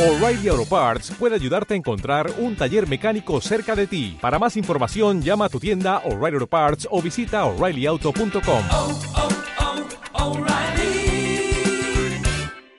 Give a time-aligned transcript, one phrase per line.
[0.00, 4.16] O'Reilly Auto Parts puede ayudarte a encontrar un taller mecánico cerca de ti.
[4.18, 8.64] Para más información, llama a tu tienda O'Reilly Auto Parts o visita oreillyauto.com.
[8.72, 8.98] oh,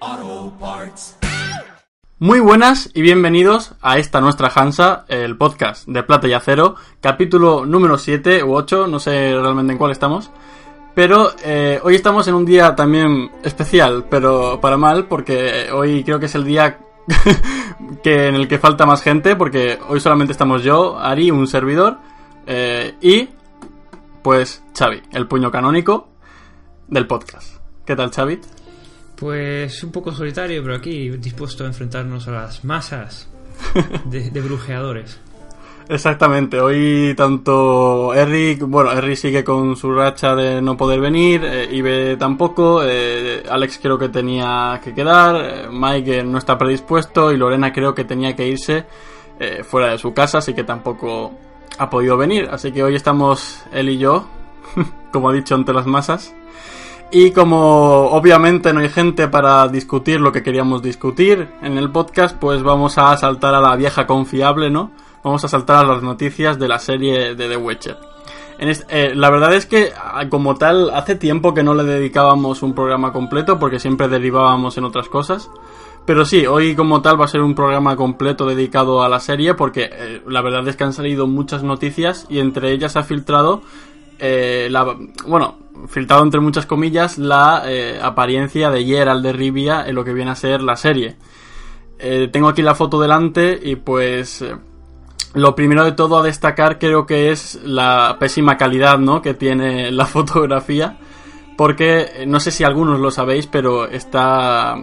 [0.01, 1.17] oh, Parts.
[2.17, 7.67] Muy buenas y bienvenidos a esta nuestra Hansa, el podcast de Plata y Acero, capítulo
[7.67, 10.31] número 7 u 8, no sé realmente en cuál estamos.
[10.95, 16.19] Pero eh, hoy estamos en un día también especial, pero para mal, porque hoy creo
[16.19, 16.79] que es el día
[18.03, 21.97] que en el que falta más gente, porque hoy solamente estamos yo, Ari, un servidor,
[22.47, 23.29] eh, y
[24.21, 26.09] pues Xavi, el puño canónico
[26.87, 27.57] del podcast.
[27.85, 28.39] ¿Qué tal, Xavi?
[29.15, 33.29] Pues un poco solitario, pero aquí dispuesto a enfrentarnos a las masas
[34.05, 35.19] de, de brujeadores.
[35.89, 41.67] Exactamente, hoy tanto Eric, bueno, Eric sigue con su racha de no poder venir, eh,
[41.69, 47.37] Ibe tampoco, eh, Alex creo que tenía que quedar, eh, Mike no está predispuesto y
[47.37, 48.85] Lorena creo que tenía que irse
[49.63, 51.31] fuera de su casa, así que tampoco
[51.77, 52.47] ha podido venir.
[52.51, 54.27] Así que hoy estamos él y yo,
[55.11, 56.33] como ha dicho, ante las masas.
[57.11, 62.37] Y como obviamente no hay gente para discutir lo que queríamos discutir en el podcast,
[62.37, 64.91] pues vamos a saltar a la vieja confiable, ¿no?
[65.23, 67.97] Vamos a saltar a las noticias de la serie de The Witcher.
[68.59, 71.83] En est- eh, la verdad es que, ah, como tal, hace tiempo que no le
[71.83, 75.49] dedicábamos un programa completo porque siempre derivábamos en otras cosas.
[76.05, 79.53] Pero sí, hoy como tal va a ser un programa completo dedicado a la serie
[79.53, 83.61] porque eh, la verdad es que han salido muchas noticias y entre ellas ha filtrado
[84.23, 84.71] eh,
[85.25, 90.13] bueno, filtrado entre muchas comillas, la eh, apariencia de Geralt de Rivia en lo que
[90.13, 91.15] viene a ser la serie.
[91.97, 94.45] Eh, tengo aquí la foto delante y pues
[95.33, 99.23] lo primero de todo a destacar creo que es la pésima calidad ¿no?
[99.23, 100.99] que tiene la fotografía.
[101.57, 104.75] Porque no sé si algunos lo sabéis, pero está,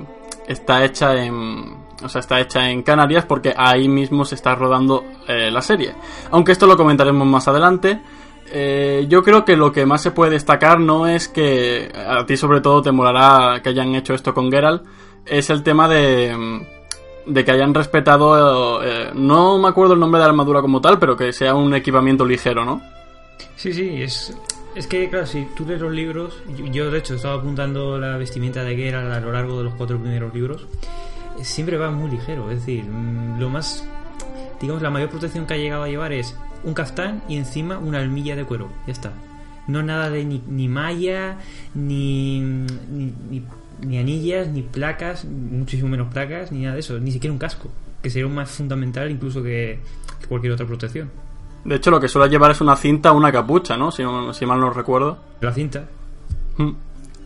[0.48, 1.86] está hecha en...
[2.02, 5.96] O sea, está hecha en Canarias porque ahí mismo se está rodando la serie.
[6.30, 8.00] Aunque esto lo comentaremos más adelante.
[8.50, 12.36] Eh, yo creo que lo que más se puede destacar no es que a ti
[12.36, 14.82] sobre todo te molará que hayan hecho esto con Geralt,
[15.26, 20.18] es el tema de, mm, de que hayan respetado, eh, no me acuerdo el nombre
[20.18, 22.80] de la armadura como tal, pero que sea un equipamiento ligero, ¿no?
[23.56, 24.34] Sí, sí, es,
[24.74, 28.64] es que, claro, si tú lees los libros, yo, de hecho estaba apuntando la vestimenta
[28.64, 30.66] de Geralt a lo largo de los cuatro primeros libros,
[31.42, 33.86] siempre va muy ligero, es decir, mm, lo más,
[34.60, 37.98] digamos, la mayor protección que ha llegado a llevar es un caftán y encima una
[37.98, 39.12] almilla de cuero, ya está.
[39.66, 41.36] No nada de ni, ni malla,
[41.74, 43.42] ni, ni, ni,
[43.80, 47.68] ni anillas, ni placas, muchísimo menos placas, ni nada de eso, ni siquiera un casco,
[48.02, 49.80] que sería más fundamental incluso que,
[50.20, 51.10] que cualquier otra protección.
[51.64, 53.90] De hecho, lo que suele llevar es una cinta o una capucha, ¿no?
[53.90, 54.02] Si,
[54.32, 55.18] si mal no recuerdo.
[55.40, 55.84] La cinta,
[56.58, 56.72] Mm.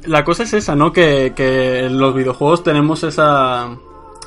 [0.06, 0.92] La cosa es esa, ¿no?
[0.92, 3.76] Que, que en los videojuegos tenemos esa,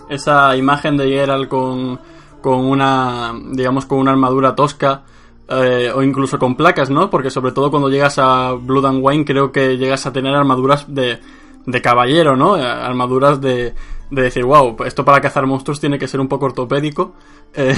[0.09, 1.99] esa imagen de Geralt con,
[2.45, 5.01] con una, digamos, con una armadura tosca.
[5.49, 7.09] eh, o incluso con placas, ¿no?
[7.09, 10.85] Porque sobre todo cuando llegas a Blood and Wine creo que llegas a tener armaduras
[10.93, 11.19] de,
[11.65, 12.57] de caballero, ¿no?
[12.57, 13.73] Eh, Armaduras de,
[14.11, 17.13] de decir, wow, esto para cazar monstruos tiene que ser un poco ortopédico.
[17.57, 17.73] Eh,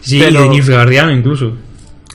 [0.00, 1.52] Sí, Pero- de Nilfgaardiano incluso.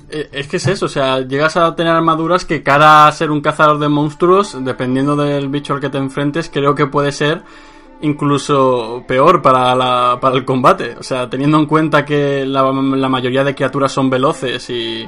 [0.09, 3.29] Eh, Es que es eso, o sea, llegas a tener armaduras que cara a ser
[3.31, 7.43] un cazador de monstruos, dependiendo del bicho al que te enfrentes, creo que puede ser
[8.01, 10.95] incluso peor para, la, para el combate.
[10.99, 15.05] O sea, teniendo en cuenta que la, la mayoría de criaturas son veloces y,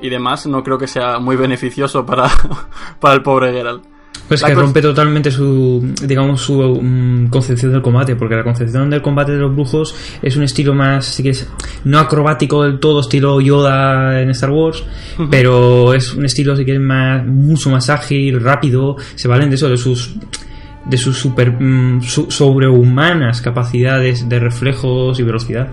[0.00, 2.28] y demás, no creo que sea muy beneficioso para,
[3.00, 3.84] para el pobre Geralt.
[4.26, 8.90] Pues La que rompe totalmente su, digamos, su mm, concepción del combate, porque la concepción
[8.90, 11.22] del combate de los brujos es un estilo más,
[11.84, 14.84] no acrobático del todo, estilo Yoda en Star Wars,
[15.30, 19.70] pero es un estilo, si quieres, más, mucho más ágil, rápido, se valen de eso,
[19.70, 20.14] de sus
[20.84, 25.68] de sus super mm, su- sobrehumanas capacidades de reflejos y velocidad.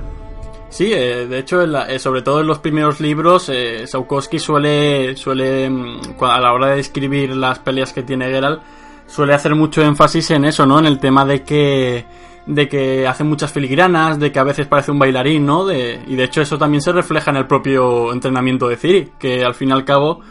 [0.69, 4.39] Sí, eh, de hecho, en la- eh, sobre todo en los primeros libros, eh, Saukowski
[4.39, 8.61] suele, suele mm, a la hora de describir las peleas que tiene Geralt,
[9.07, 10.79] suele hacer mucho énfasis en eso, ¿no?
[10.79, 12.05] En el tema de que,
[12.47, 15.65] de que hace muchas filigranas, de que a veces parece un bailarín, ¿no?
[15.65, 19.45] De, y de hecho eso también se refleja en el propio entrenamiento de Ciri, que
[19.45, 20.21] al fin y al cabo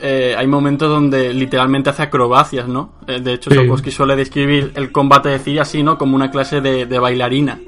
[0.00, 2.92] eh, hay momentos donde literalmente hace acrobacias, ¿no?
[3.06, 3.56] Eh, de hecho, Sí.
[3.56, 5.98] Saukowski suele describir el combate de Ciri así, ¿no?
[5.98, 7.58] Como una clase de, de bailarina.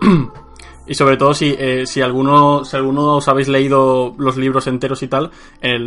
[0.88, 5.02] Y sobre todo si, eh, si alguno si alguno os habéis leído los libros enteros
[5.02, 5.82] y tal, en,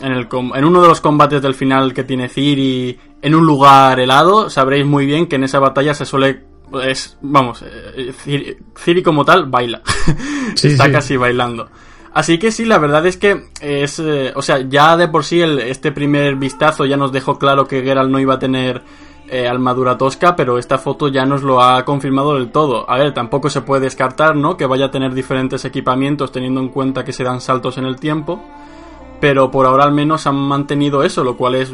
[0.00, 4.00] en, el, en uno de los combates del final que tiene Ciri en un lugar
[4.00, 6.42] helado, sabréis muy bien que en esa batalla se suele...
[6.82, 9.82] Es, vamos, eh, Ciri, Ciri como tal baila.
[10.54, 10.90] Sí, Está sí.
[10.92, 11.68] casi bailando.
[12.12, 13.98] Así que sí, la verdad es que es...
[14.00, 17.66] eh, o sea, ya de por sí el, este primer vistazo ya nos dejó claro
[17.68, 18.82] que Geralt no iba a tener
[19.28, 22.90] eh, armadura tosca, pero esta foto ya nos lo ha confirmado del todo.
[22.90, 24.56] A ver, tampoco se puede descartar, ¿no?
[24.56, 27.94] Que vaya a tener diferentes equipamientos teniendo en cuenta que se dan saltos en el
[28.00, 28.42] tiempo.
[29.20, 31.72] Pero por ahora al menos han mantenido eso, lo cual es,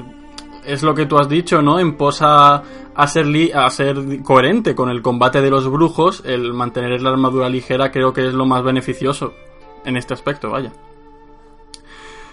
[0.66, 1.78] es lo que tú has dicho, ¿no?
[1.80, 2.62] En posa
[2.94, 7.10] a ser, li- a ser coherente con el combate de los brujos, el mantener la
[7.10, 9.32] armadura ligera creo que es lo más beneficioso
[9.86, 10.72] en este aspecto, vaya.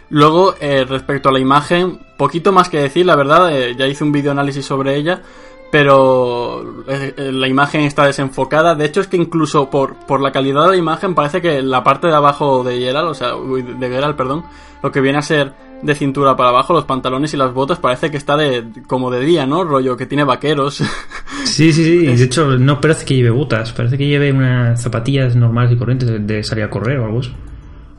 [0.09, 4.03] Luego, eh, respecto a la imagen, poquito más que decir, la verdad, eh, ya hice
[4.03, 5.21] un video análisis sobre ella,
[5.71, 8.75] pero eh, la imagen está desenfocada.
[8.75, 11.83] De hecho, es que incluso por, por la calidad de la imagen parece que la
[11.83, 14.45] parte de abajo de Geralt, o sea, de Geralt, perdón,
[14.83, 15.53] lo que viene a ser
[15.83, 19.19] de cintura para abajo, los pantalones y las botas, parece que está de como de
[19.21, 19.63] día, ¿no?
[19.63, 20.81] Rollo que tiene vaqueros.
[21.45, 22.05] Sí, sí, sí.
[22.07, 23.73] De hecho, no parece que lleve botas.
[23.73, 27.19] Parece que lleve unas zapatillas normales y corrientes de- de salir a correr o algo
[27.19, 27.31] así.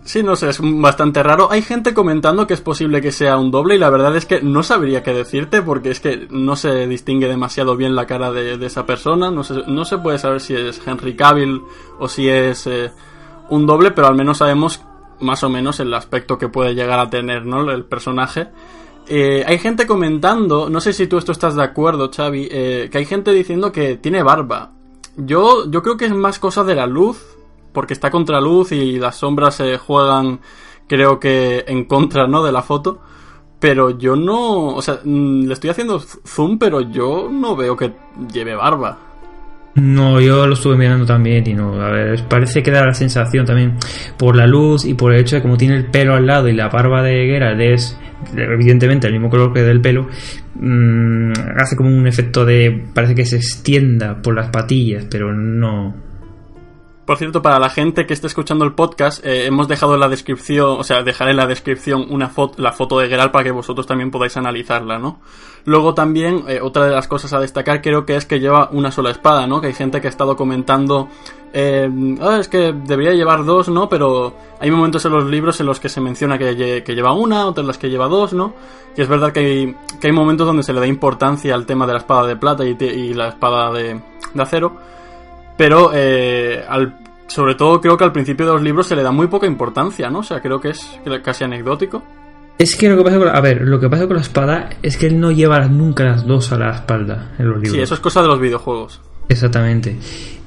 [0.03, 1.49] Sí, no sé, es bastante raro.
[1.53, 4.41] Hay gente comentando que es posible que sea un doble y la verdad es que
[4.43, 8.59] no sabría qué decirte porque es que no se distingue demasiado bien la cara de,
[8.59, 9.31] de esa persona.
[9.31, 11.61] No se, no se puede saber si es Henry Cavill
[12.01, 12.91] o si es eh,
[13.51, 14.83] un doble, pero al menos sabemos
[15.25, 17.71] más o menos el aspecto que puede llegar a tener ¿no?
[17.71, 18.49] el personaje.
[19.07, 22.99] Eh, hay gente comentando, no sé si tú esto estás de acuerdo, Xavi, eh, que
[22.99, 24.71] hay gente diciendo que tiene barba.
[25.17, 27.37] Yo, yo creo que es más cosa de la luz,
[27.73, 30.41] porque está contra luz y las sombras se juegan,
[30.87, 32.43] creo que en contra, ¿no?
[32.43, 33.01] De la foto.
[33.61, 37.95] Pero yo no, o sea, mm, le estoy haciendo zoom, pero yo no veo que
[38.33, 38.99] lleve barba.
[39.77, 43.45] No, yo lo estuve mirando también y no, a ver, parece que da la sensación
[43.45, 43.75] también
[44.17, 46.53] por la luz y por el hecho de como tiene el pelo al lado y
[46.53, 47.99] la barba de Geralt es
[48.37, 50.09] evidentemente el mismo color que del pelo,
[50.55, 56.04] mm, hace como un efecto de parece que se extienda por las patillas, pero no.
[57.07, 60.09] Por cierto, para la gente que esté escuchando el podcast, eh, hemos dejado en la
[60.09, 63.51] descripción, o sea, dejaré en la descripción una foto, la foto de Geralt para que
[63.51, 65.21] vosotros también podáis analizarla, ¿no?
[65.67, 68.91] Luego también, eh, otra de las cosas a destacar creo que es que lleva una
[68.91, 69.61] sola espada, ¿no?
[69.61, 71.09] Que hay gente que ha estado comentando,
[71.53, 71.91] eh,
[72.23, 73.87] "Ah, es que debería llevar dos, ¿no?
[73.91, 77.13] Pero hay momentos en los libros en los que se menciona que, lle- que lleva
[77.13, 78.55] una, otras las que lleva dos, ¿no?
[78.97, 81.87] Y es verdad que hay, que hay momentos donde se le da importancia al tema
[81.87, 84.01] de la espada de plata y, y la espada de
[84.39, 84.94] acero.
[85.57, 89.11] Pero eh, al, sobre todo creo que al principio de los libros se le da
[89.11, 90.21] muy poca importancia, ¿no?
[90.21, 92.03] O sea, creo que es casi anecdótico.
[92.59, 94.97] Es que lo que pasa con, a ver, lo que pasa con la espada es
[94.97, 97.73] que él no lleva nunca las dos a la espalda en los libros.
[97.73, 99.01] Sí, eso es cosa de los videojuegos.
[99.29, 99.97] Exactamente.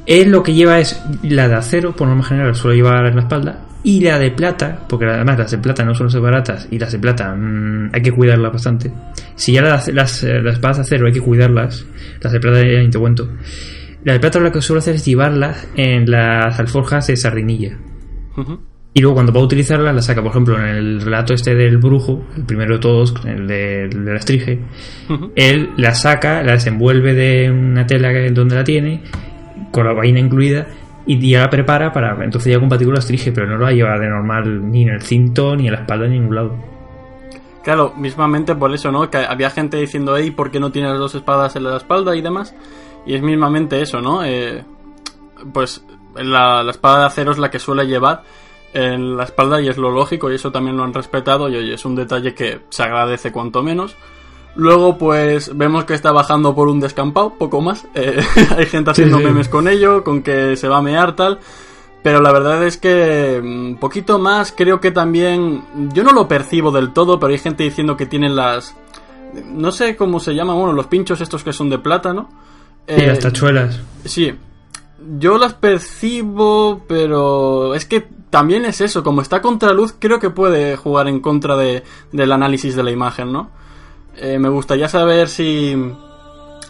[0.05, 3.21] Él lo que lleva es la de acero, por norma general, suele llevar en la
[3.23, 6.79] espalda, y la de plata, porque además las de plata no suelen ser baratas, y
[6.79, 8.91] las de plata mm, hay que cuidarlas bastante.
[9.35, 11.85] Si ya las, las, eh, las espadas de acero hay que cuidarlas,
[12.21, 13.27] las de plata ya ni te cuento.
[14.03, 17.77] La de plata lo que suele hacer es llevarlas en las alforjas de sardinilla.
[18.93, 21.77] Y luego cuando va a utilizarlas, la saca, por ejemplo, en el relato este del
[21.77, 24.59] brujo, el primero de todos, el de, el de la estrige,
[25.35, 29.03] él la saca, la desenvuelve de una tela donde la tiene,
[29.71, 30.67] con la vaina incluida,
[31.05, 34.07] y ya la prepara para entonces ya compatible la estrige, pero no la lleva de
[34.07, 36.55] normal ni en el cinto, ni en la espalda, ni en ningún lado.
[37.63, 39.09] Claro, mismamente por eso, ¿no?
[39.09, 42.15] Que había gente diciendo, hey, ¿por qué no tienes las dos espadas en la espalda
[42.15, 42.55] y demás?
[43.07, 44.23] Y es mismamente eso, ¿no?
[44.23, 44.63] Eh,
[45.53, 45.83] pues
[46.15, 48.23] la, la espada de acero es la que suele llevar
[48.73, 51.73] en la espalda y es lo lógico y eso también lo han respetado y oye,
[51.73, 53.95] es un detalle que se agradece cuanto menos.
[54.55, 57.87] Luego pues vemos que está bajando por un descampado, poco más.
[57.95, 58.19] Eh,
[58.57, 59.23] hay gente haciendo sí.
[59.23, 61.39] memes con ello, con que se va a mear tal.
[62.03, 66.71] Pero la verdad es que un poquito más creo que también yo no lo percibo
[66.71, 68.75] del todo, pero hay gente diciendo que tienen las
[69.45, 72.29] no sé cómo se llaman, bueno, los pinchos estos que son de plátano.
[72.87, 73.79] Y Eh, las tachuelas.
[74.05, 74.33] Sí.
[75.19, 80.29] Yo las percibo, pero es que también es eso, como está contra luz, creo que
[80.29, 83.49] puede jugar en contra de, del análisis de la imagen, ¿no?
[84.17, 85.75] Eh, me gustaría saber si,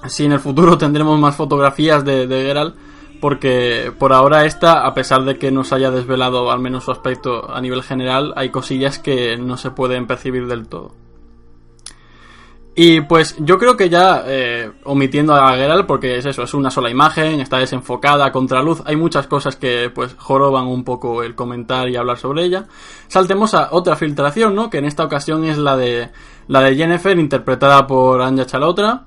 [0.07, 2.75] si en el futuro tendremos más fotografías de, de Geralt,
[3.19, 7.49] porque por ahora esta, a pesar de que nos haya desvelado al menos su aspecto
[7.49, 10.93] a nivel general, hay cosillas que no se pueden percibir del todo.
[12.79, 16.69] Y pues yo creo que ya, eh, omitiendo a Geralt, porque es eso, es una
[16.69, 21.33] sola imagen, está desenfocada, contra luz, hay muchas cosas que pues joroban un poco el
[21.33, 22.67] comentar y hablar sobre ella.
[23.07, 24.69] Saltemos a otra filtración, ¿no?
[24.69, 26.09] Que en esta ocasión es la de
[26.47, 29.05] la de Jennifer, interpretada por Anja Chalotra.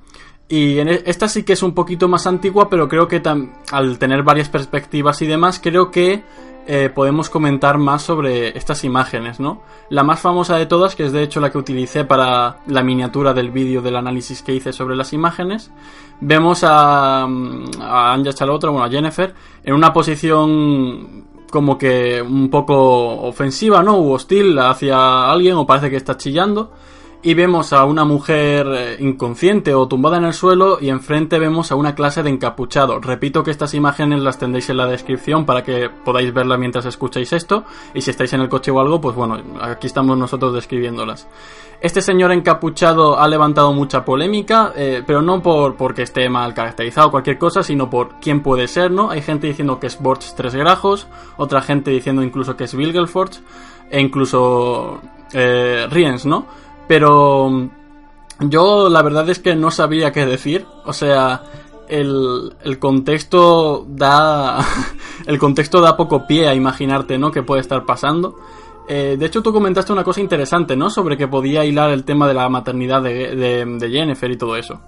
[0.49, 3.23] Y en e- esta sí que es un poquito más antigua, pero creo que
[3.71, 6.25] al tener varias perspectivas y demás, creo que
[6.73, 9.61] eh, podemos comentar más sobre estas imágenes, ¿no?
[9.89, 13.35] La más famosa de todas, que es de hecho la que utilicé para la miniatura
[13.35, 15.73] del vídeo del análisis que hice sobre las imágenes,
[16.21, 19.35] vemos a, mm, a Anja Chalotra, bueno, a Jennifer,
[19.65, 23.99] en una posición como que un poco ofensiva, ¿no?
[23.99, 26.71] U hostil hacia alguien, o parece que está chillando.
[27.23, 31.71] Y vemos a una mujer eh, inconsciente o tumbada en el suelo y enfrente vemos
[31.71, 32.99] a una clase de encapuchado.
[32.99, 37.33] Repito que estas imágenes las tendréis en la descripción para que podáis verlas mientras escucháis
[37.35, 41.29] esto y si estáis en el coche o algo, pues bueno, aquí estamos nosotros describiéndolas.
[41.83, 47.09] Este señor encapuchado ha levantado mucha polémica, eh, pero no por porque esté mal caracterizado
[47.09, 49.11] o cualquier cosa, sino por quién puede ser, ¿no?
[49.11, 53.41] Hay gente diciendo que es Borch Tres Grajos, otra gente diciendo incluso que es Vilgelforge,
[53.91, 55.01] e incluso
[55.33, 55.87] eh,
[56.25, 56.47] ¿no?
[56.91, 57.71] Pero
[58.41, 60.67] yo la verdad es que no sabría qué decir.
[60.85, 61.41] O sea,
[61.89, 64.59] el, el contexto da.
[65.29, 67.31] el contexto da poco pie a imaginarte, ¿no?
[67.31, 68.41] Que puede estar pasando.
[68.89, 70.91] Eh, de hecho, tú comentaste una cosa interesante, ¿no?
[70.91, 74.57] Sobre que podía hilar el tema de la maternidad de, de, de Jennifer y todo
[74.57, 74.81] eso.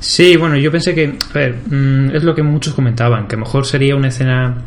[0.00, 3.64] Sí, bueno, yo pensé que, a ver, mm, es lo que muchos comentaban, que mejor
[3.64, 4.66] sería una escena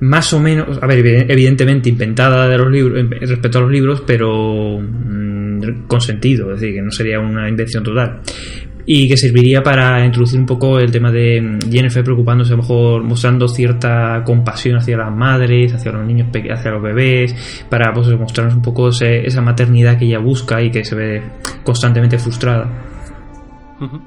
[0.00, 4.78] más o menos, a ver, evidentemente inventada de los libros respecto a los libros, pero
[4.80, 8.20] mmm, con sentido, es decir, que no sería una invención total.
[8.88, 13.02] Y que serviría para introducir un poco el tema de Jennifer preocupándose, a lo mejor
[13.02, 18.54] mostrando cierta compasión hacia las madres, hacia los niños, hacia los bebés, para pues, mostrarnos
[18.54, 21.22] un poco ese, esa maternidad que ella busca y que se ve
[21.64, 22.70] constantemente frustrada.
[23.80, 24.00] Uh -huh.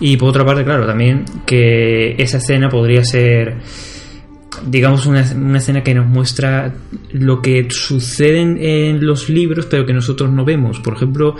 [0.00, 3.56] Y por otra parte, claro, también que esa escena podría ser
[4.66, 6.72] digamos, una, una, escena que nos muestra
[7.12, 10.80] lo que sucede en, en, los libros, pero que nosotros no vemos.
[10.80, 11.36] Por ejemplo,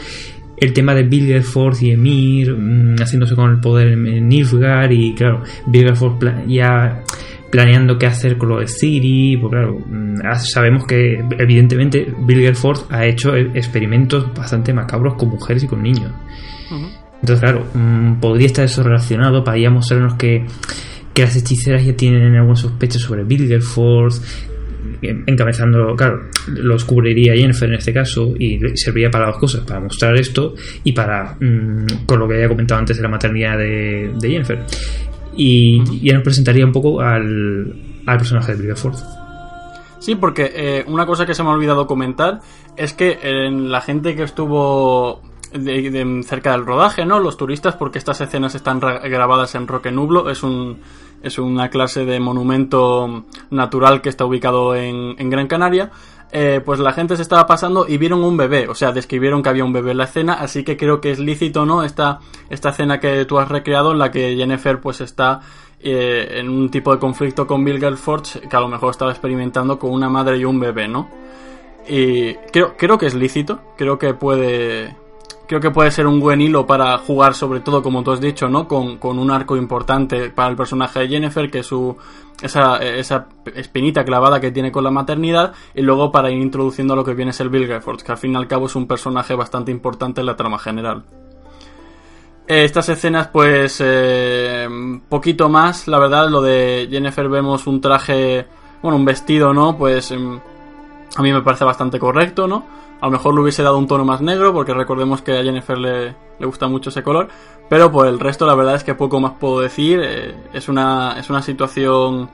[0.56, 5.14] el tema de Bilgerford y Emir mmm, haciéndose con el poder en, en Nilfgaard y,
[5.14, 7.02] claro, Bilgerford pla ya
[7.50, 9.78] planeando qué hacer con lo de Ciri, pues claro,
[10.38, 16.10] sabemos que evidentemente Bilgerford ha hecho experimentos bastante macabros con mujeres y con niños.
[16.70, 16.88] Uh -huh.
[17.20, 20.46] Entonces, claro, mmm, podría estar eso relacionado para ya mostrarnos que
[21.14, 24.14] que las hechiceras ya tienen alguna sospecha sobre Bilgerford,
[25.02, 30.16] encabezando, claro, lo descubriría Jennifer en este caso y serviría para dos cosas, para mostrar
[30.16, 30.54] esto
[30.84, 34.64] y para, mmm, con lo que había comentado antes de la maternidad de, de Jennifer.
[35.36, 37.74] Y ya nos presentaría un poco al,
[38.06, 38.96] al personaje de Bilgerford.
[39.98, 42.40] Sí, porque eh, una cosa que se me ha olvidado comentar
[42.76, 45.22] es que en la gente que estuvo
[46.24, 47.18] cerca del rodaje, ¿no?
[47.18, 50.80] Los turistas, porque estas escenas están grabadas en Roque Nublo, es un
[51.22, 55.90] es una clase de monumento natural que está ubicado en, en Gran Canaria.
[56.34, 59.50] Eh, pues la gente se estaba pasando y vieron un bebé, o sea, describieron que
[59.50, 61.84] había un bebé en la escena, así que creo que es lícito, ¿no?
[61.84, 65.40] Esta, esta escena que tú has recreado en la que Jennifer pues está
[65.78, 69.78] eh, en un tipo de conflicto con Bill Gelforge que a lo mejor estaba experimentando
[69.78, 71.10] con una madre y un bebé, ¿no?
[71.86, 74.96] Y creo, creo que es lícito, creo que puede,
[75.52, 78.48] creo que puede ser un buen hilo para jugar, sobre todo, como tú has dicho,
[78.48, 78.66] ¿no?
[78.66, 81.94] Con, con un arco importante para el personaje de Jennifer, que es su.
[82.40, 87.04] Esa, esa espinita clavada que tiene con la maternidad, y luego para ir introduciendo lo
[87.04, 89.34] que viene a ser Bill Gafford, que al fin y al cabo es un personaje
[89.34, 91.04] bastante importante en la trama general.
[92.46, 94.66] Estas escenas, pues, eh,
[95.06, 98.46] poquito más, la verdad, lo de Jennifer vemos un traje,
[98.80, 99.76] bueno, un vestido, ¿no?
[99.76, 102.64] Pues a mí me parece bastante correcto, ¿no?
[103.02, 105.76] A lo mejor le hubiese dado un tono más negro, porque recordemos que a Jennifer
[105.76, 107.26] le, gusta mucho ese color.
[107.68, 110.00] Pero por el resto, la verdad es que poco más puedo decir.
[110.00, 112.30] Eh, es, una, es una situación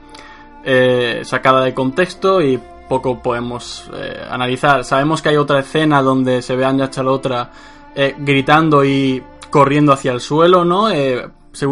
[0.63, 4.83] eh, sacada de contexto y poco podemos eh, analizar.
[4.83, 7.49] Sabemos que hay otra escena donde se ve a Anya Chalotra
[8.19, 10.87] gritando y corriendo hacia el suelo, ¿no?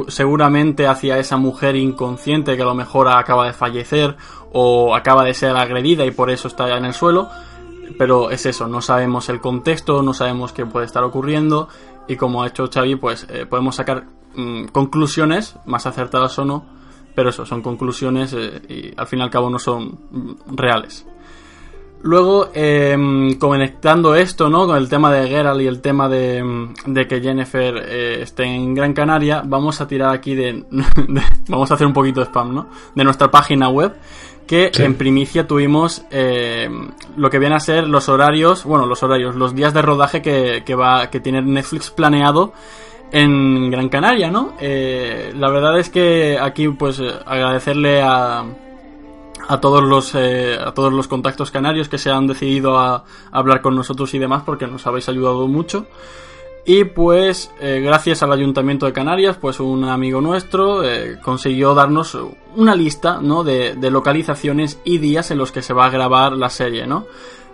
[0.08, 4.18] seguramente hacia esa mujer inconsciente que a lo mejor acaba de fallecer
[4.52, 7.30] o acaba de ser agredida y por eso está ya en el suelo
[7.98, 11.70] pero es eso, no sabemos el contexto, no sabemos qué puede estar ocurriendo
[12.08, 16.66] y como ha hecho Xavi, pues eh, podemos sacar mmm, conclusiones, más acertadas o no,
[17.16, 21.06] pero eso, son conclusiones eh, y al fin y al cabo no son mm, reales.
[22.02, 22.96] Luego, eh,
[23.40, 24.68] conectando esto, ¿no?
[24.68, 28.44] Con el tema de Geralt y el tema de, mm, de que Jennifer eh, esté
[28.44, 32.28] en Gran Canaria, vamos a tirar aquí de, de, Vamos a hacer un poquito de
[32.28, 32.68] spam, ¿no?
[32.94, 33.96] De nuestra página web,
[34.46, 34.84] que sí.
[34.84, 36.70] en primicia tuvimos eh,
[37.16, 40.64] lo que viene a ser los horarios, bueno, los horarios, los días de rodaje que,
[40.66, 42.54] que va, que tiene Netflix planeado
[43.12, 44.54] en Gran Canaria, ¿no?
[44.60, 48.46] Eh, la verdad es que aquí, pues, agradecerle a,
[49.48, 53.62] a todos los eh, a todos los contactos canarios que se han decidido a, hablar
[53.62, 55.86] con nosotros y demás porque nos habéis ayudado mucho.
[56.66, 62.18] Y pues eh, gracias al ayuntamiento de Canarias pues un amigo nuestro eh, consiguió darnos
[62.58, 66.34] una lista no de, de, localizaciones y días en los que se va a grabar
[66.34, 67.06] la serie no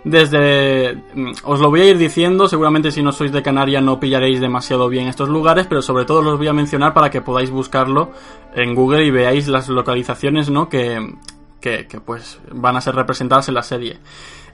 [0.04, 0.98] desde
[1.44, 4.88] os lo voy a ir diciendo seguramente si no sois de Canarias no pillaréis demasiado
[4.88, 8.10] bien estos lugares pero sobre todo los voy a mencionar para que podáis buscarlo
[8.54, 11.16] en Google y veáis las localizaciones no que
[11.64, 13.98] que, pues van a ser representadas en la serie.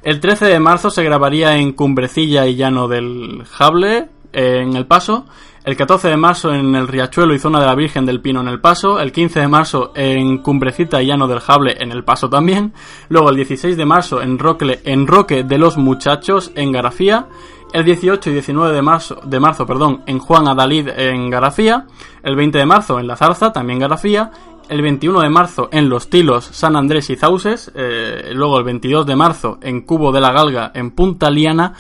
[0.03, 5.27] El 13 de marzo se grabaría en Cumbrecilla y Llano del Jable, en El Paso.
[5.65, 8.49] El 14 de marzo en el Riachuelo y Zona de la Virgen del Pino en
[8.49, 8.99] El Paso.
[8.99, 12.73] El 15 de marzo en Cumbrecita y Llano del Jable en El Paso también.
[13.09, 14.39] Luego el 16 de marzo en,
[14.85, 17.27] en Roque de los Muchachos en Garafía.
[17.73, 21.87] El 18 y 19 de marzo, de marzo perdón, en Juan Adalid en Garafía.
[22.23, 24.31] El 20 de marzo en La Zarza, también Garafía.
[24.71, 27.73] El 21 de marzo en Los Tilos, San Andrés y Zauses.
[27.75, 31.75] Eh, luego el 22 de marzo en Cubo de la Galga en Punta Liana.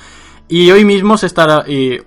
[0.49, 1.65] Y hoy mismo se estará,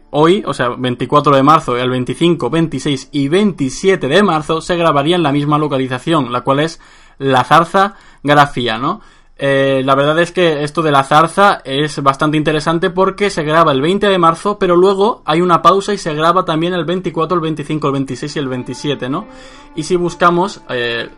[0.10, 5.16] hoy, o sea, 24 de marzo, el 25, 26 y 27 de marzo se grabaría
[5.16, 6.82] en la misma localización, la cual es
[7.18, 9.00] La Zarza Grafía, ¿no?
[9.46, 13.74] Eh, la verdad es que esto de la zarza es bastante interesante porque se graba
[13.74, 17.36] el 20 de marzo, pero luego hay una pausa y se graba también el 24,
[17.36, 19.28] el 25, el 26 y el 27, ¿no?
[19.76, 21.10] Y si buscamos eh,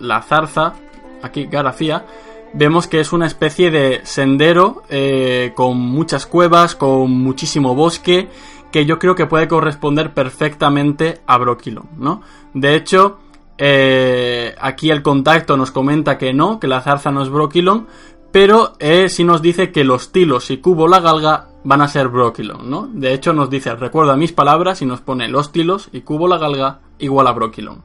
[0.00, 0.76] la zarza,
[1.20, 2.06] aquí Garafía,
[2.54, 8.30] vemos que es una especie de sendero eh, con muchas cuevas, con muchísimo bosque,
[8.72, 12.22] que yo creo que puede corresponder perfectamente a Broquilon, ¿no?
[12.54, 13.18] De hecho,
[13.58, 17.86] eh, aquí el contacto nos comenta que no, que la zarza no es Broquilon,
[18.32, 22.08] pero eh, sí nos dice que los tilos y cubo la galga van a ser
[22.08, 22.88] Broquilon, ¿no?
[22.92, 26.38] De hecho nos dice, recuerda mis palabras y nos pone los tilos y cubo la
[26.38, 27.82] galga igual a Broquilon.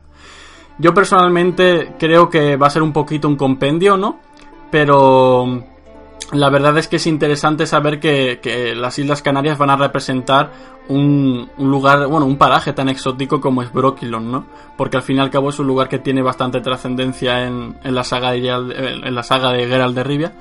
[0.79, 4.19] Yo personalmente creo que va a ser un poquito un compendio, ¿no?
[4.73, 5.63] pero
[6.31, 10.51] la verdad es que es interesante saber que, las Islas Canarias van a representar
[10.87, 14.45] un, lugar, bueno, un paraje tan exótico como es Brokilon, ¿no?
[14.77, 18.03] Porque al fin y al cabo es un lugar que tiene bastante trascendencia en, la
[18.03, 20.33] saga de, en la saga de Geralt de Rivia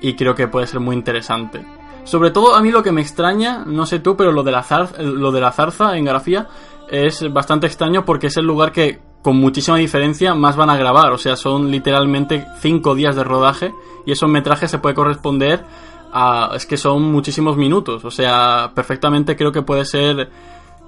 [0.00, 1.64] y creo que puede ser muy interesante.
[2.04, 4.64] Sobre todo a mí lo que me extraña, no sé tú, pero lo de la,
[4.98, 6.46] lo de la zarza en Grafía
[6.88, 11.12] es bastante extraño porque es el lugar que con muchísima diferencia más van a grabar.
[11.12, 13.72] O sea, son literalmente 5 días de rodaje
[14.04, 15.64] y esos metrajes se puede corresponder
[16.12, 16.52] a...
[16.54, 18.04] Es que son muchísimos minutos.
[18.04, 20.30] O sea, perfectamente creo que puede ser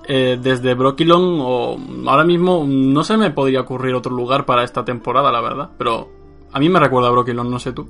[0.07, 4.85] eh, desde Brokilon o ahora mismo no se me podría ocurrir otro lugar para esta
[4.85, 5.71] temporada, la verdad.
[5.77, 6.09] Pero
[6.53, 7.89] a mí me recuerda a Brokilon, no sé tú.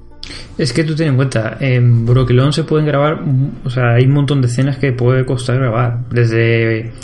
[0.56, 3.22] Es que tú ten en cuenta, en Brokilon se pueden grabar,
[3.66, 6.08] o sea, hay un montón de escenas que puede costar grabar.
[6.08, 6.94] Desde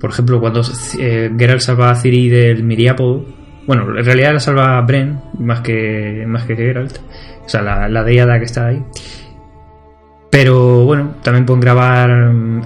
[0.00, 0.62] por ejemplo, cuando
[0.98, 3.24] eh, Geralt salva a Ciri del Miriapo,
[3.66, 6.98] bueno, en realidad la salva a Bren más que, más que Geralt,
[7.44, 8.82] o sea, la, la deada que está ahí.
[10.30, 12.10] Pero bueno, también pueden grabar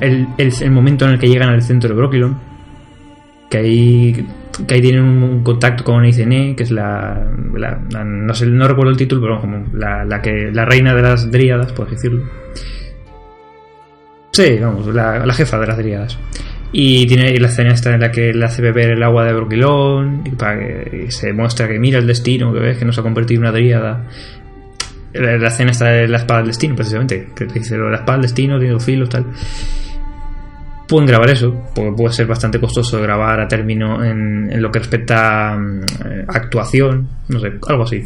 [0.00, 2.38] el, el, momento en el que llegan al centro de Brokilon,
[3.50, 4.26] que ahí,
[4.66, 8.96] que ahí tienen un, contacto con Izene, que es la, no sé, no recuerdo el
[8.96, 12.24] título, pero como la, la, que, la reina de las dríadas, por decirlo.
[14.32, 16.18] Sí, vamos, la, la jefa de las dríadas.
[16.70, 20.22] Y tiene la escena esta en la que le hace beber el agua de Broquilón
[20.26, 23.40] y para que se muestra que mira el destino, que ves que nos ha convertido
[23.40, 24.04] en una dríada.
[25.14, 28.58] La, escena está de la espada del destino, precisamente, que dice la espada del destino,
[28.58, 29.24] tiene dos filos, tal.
[30.86, 34.78] Pueden grabar eso, porque puede ser bastante costoso grabar a término en, en lo que
[34.78, 35.84] respecta a mm,
[36.28, 38.04] actuación, no sé, algo así.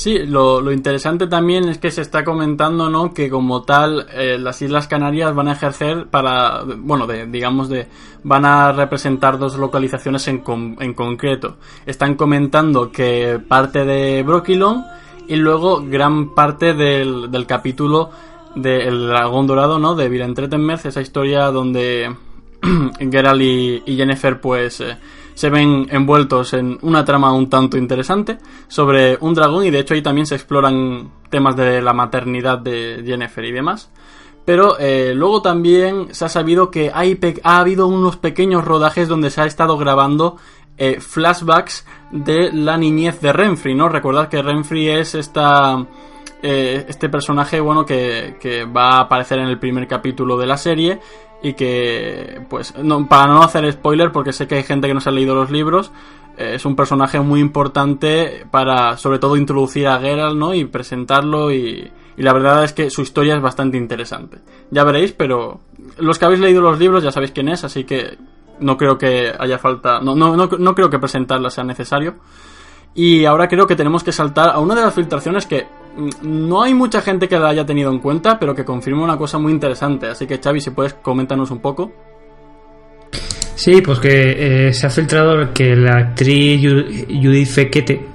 [0.00, 3.12] Sí, lo, interesante también es que se está comentando, ¿no?
[3.12, 7.86] Que como tal, eh, las Islas Canarias van a ejercer para, bueno, de, digamos de,
[8.24, 10.42] van a representar dos localizaciones en,
[10.80, 11.58] en concreto.
[11.84, 14.86] Están comentando que parte de Broquilon
[15.28, 18.08] y luego gran parte del, capítulo
[18.54, 19.96] del Dragón Dorado, ¿no?
[19.96, 22.10] De Vila Entretenmerz, esa historia donde
[22.98, 24.80] Geralt y, y Jennifer, pues...
[24.80, 24.96] Eh,
[25.40, 28.36] se ven envueltos en una trama un tanto interesante
[28.68, 33.02] sobre un dragón y de hecho ahí también se exploran temas de la maternidad de
[33.06, 33.90] Jennifer y demás.
[34.44, 39.30] Pero eh, luego también se ha sabido que hay ha habido unos pequeños rodajes donde
[39.30, 40.36] se ha estado grabando
[40.76, 43.88] eh, flashbacks de la niñez de Renfrey, ¿no?
[43.88, 45.86] Recordad que Renfrey es esta,
[46.42, 50.58] eh, este personaje, bueno, que, que va a aparecer en el primer capítulo de la
[50.58, 51.00] serie
[51.42, 52.72] y que, pues,
[53.08, 55.50] para no hacer spoiler, porque sé que hay gente que no se ha leído los
[55.50, 55.90] libros,
[56.36, 60.54] eh, es un personaje muy importante para, sobre todo, introducir a Geralt, ¿no?
[60.54, 64.38] Y presentarlo y, y la verdad es que su historia es bastante interesante.
[64.70, 65.60] Ya veréis, pero
[65.98, 68.18] los que habéis leído los libros ya sabéis quién es, así que
[68.60, 72.16] no creo que haya falta, no, no, no, no creo que presentarla sea necesario.
[72.94, 75.66] Y ahora creo que tenemos que saltar a una de las filtraciones que
[76.22, 79.38] no hay mucha gente que la haya tenido en cuenta, pero que confirma una cosa
[79.38, 80.06] muy interesante.
[80.06, 81.92] Así que Xavi, si puedes comentarnos un poco.
[83.54, 88.08] Sí, pues que eh, se ha filtrado que la actriz Judith Fekete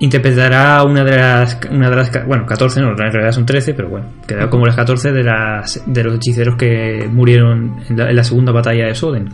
[0.00, 3.90] interpretará una de las una de las bueno 14 no en realidad son 13 pero
[3.90, 8.50] bueno queda como las 14 de las de los hechiceros que murieron en la, segunda
[8.50, 9.28] batalla de Soden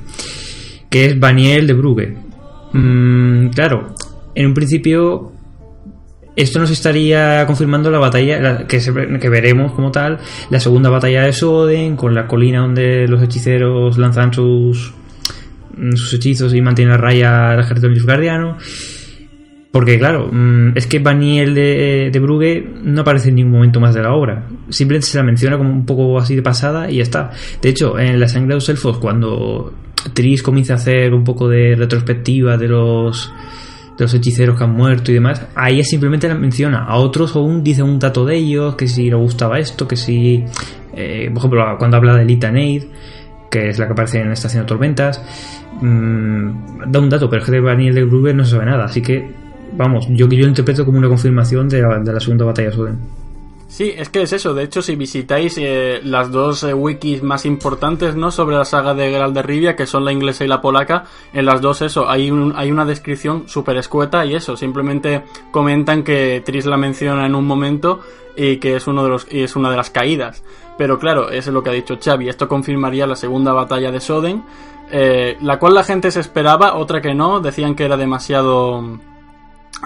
[0.88, 2.16] que es Baniel de Brugge
[2.72, 3.94] mm, claro
[4.35, 5.33] en un principio
[6.36, 8.78] esto nos estaría confirmando la batalla la- que,
[9.20, 10.18] que veremos como tal,
[10.50, 14.92] la segunda batalla de Soden, con la colina donde los hechiceros lanzan sus,
[15.76, 18.56] mm, sus hechizos y mantienen a raya al ejército nilfgaardiano.
[19.72, 23.94] Porque claro, mm, es que Baniel de, de Brugge no aparece en ningún momento más
[23.94, 24.48] de la obra.
[24.68, 27.30] Simplemente se la menciona como un poco así de pasada y ya está.
[27.62, 29.72] De hecho, en La sangre de los elfos, cuando
[30.12, 33.32] Tris comienza a hacer un poco de retrospectiva de los
[34.00, 36.84] de los hechiceros que han muerto y demás, a ella simplemente la menciona.
[36.84, 40.44] A otros aún dice un dato de ellos, que si le gustaba esto, que si...
[40.94, 42.84] eh, por ejemplo, cuando habla de Lita Neid,
[43.50, 45.22] que es la que aparece en Estación de Tormentas,
[45.80, 48.84] mm, da un dato, pero es que de Daniel de Gruber no se sabe nada,
[48.84, 49.30] así que,
[49.76, 52.74] vamos, yo, yo lo interpreto como una confirmación de la, de la segunda batalla de
[52.74, 52.98] Soden.
[53.70, 54.52] Sí, es que es eso.
[54.52, 58.33] De hecho, si visitáis eh, las dos eh, wikis más importantes, ¿no?
[58.33, 61.46] Sobre la saga de Geralt de Rivia, que son la inglesa y la polaca, en
[61.46, 66.42] las dos eso, hay, un, hay una descripción súper escueta y eso, simplemente comentan que
[66.44, 68.00] Tris la menciona en un momento
[68.37, 70.42] y que es uno de los y es una de las caídas.
[70.76, 72.28] Pero claro, eso es lo que ha dicho Xavi.
[72.28, 74.42] Esto confirmaría la segunda batalla de Soden,
[74.90, 78.98] eh, la cual la gente se esperaba, otra que no, decían que era demasiado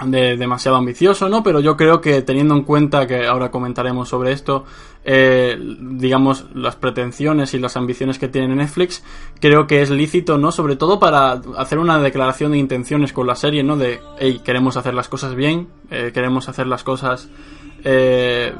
[0.05, 1.43] de, demasiado ambicioso, ¿no?
[1.43, 4.65] Pero yo creo que teniendo en cuenta que ahora comentaremos sobre esto,
[5.03, 9.03] eh, digamos, las pretensiones y las ambiciones que tiene Netflix,
[9.39, 10.51] creo que es lícito, ¿no?
[10.51, 13.77] Sobre todo para hacer una declaración de intenciones con la serie, ¿no?
[13.77, 17.29] De, hey, queremos hacer las cosas bien, eh, queremos hacer las cosas,
[17.87, 18.51] eh,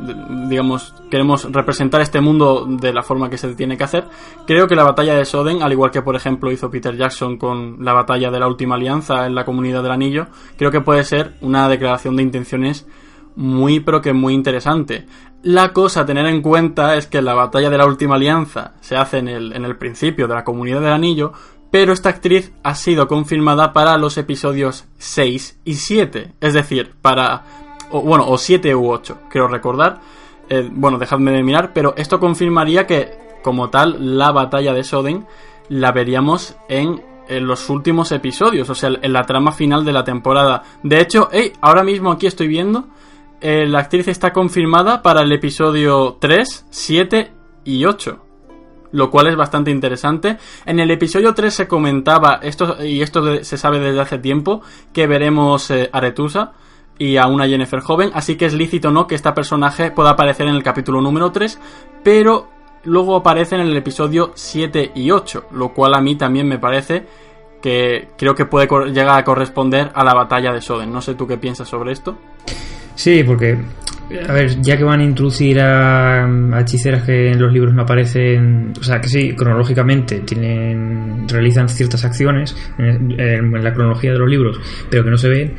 [0.48, 4.06] digamos, queremos representar este mundo de la forma que se tiene que hacer.
[4.46, 7.84] Creo que la batalla de Soden, al igual que por ejemplo hizo Peter Jackson con
[7.84, 11.34] la batalla de la última alianza en la comunidad del anillo, creo que puede ser
[11.42, 12.86] una declaración de intenciones
[13.36, 15.08] muy pero que muy interesante.
[15.42, 18.96] La cosa a tener en cuenta es que la batalla de la última alianza se
[18.96, 21.34] hace en el, en el principio de la comunidad del anillo,
[21.72, 27.65] pero esta actriz ha sido confirmada para los episodios 6 y 7, es decir, para
[27.92, 30.00] o, bueno, o 7 u 8, creo recordar.
[30.50, 35.26] Eh, bueno, dejadme de mirar, pero esto confirmaría que, como tal, la batalla de Soden
[35.70, 40.04] la veríamos en, en los últimos episodios, o sea, en la trama final de la
[40.04, 40.64] temporada.
[40.84, 42.86] De hecho, hey, ahora mismo aquí estoy viendo,
[43.42, 47.32] eh, la actriz está confirmada para el episodio 3, 7
[47.64, 48.22] y 8
[48.92, 50.38] lo cual es bastante interesante.
[50.66, 54.62] En el episodio 3 se comentaba, esto, y esto se sabe desde hace tiempo,
[54.94, 56.54] que veremos eh, Aretusa
[56.98, 60.48] y a una Jennifer joven, así que es lícito no que esta personaje pueda aparecer
[60.48, 61.60] en el capítulo número 3,
[62.04, 62.48] pero
[62.84, 67.06] luego aparece en el episodio 7 y 8, lo cual a mí también me parece
[67.62, 70.92] que creo que puede llegar a corresponder a la batalla de Soden.
[70.92, 72.16] No sé tú qué piensas sobre esto.
[72.94, 73.58] Sí, porque,
[74.28, 76.28] a ver, ya que van a introducir a,
[76.60, 82.06] hechiceras que en los libros no aparecen, o sea, que sí, cronológicamente tienen, realizan ciertas
[82.06, 85.56] acciones en, la cronología de los libros, pero que no se ven,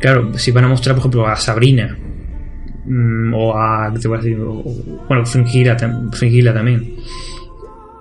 [0.00, 1.96] claro, si van a mostrar, por ejemplo, a Sabrina,
[2.86, 4.38] mm, o a, ¿qué te voy a decir?
[4.38, 6.96] Bueno, Fringila, tam- Fringila también,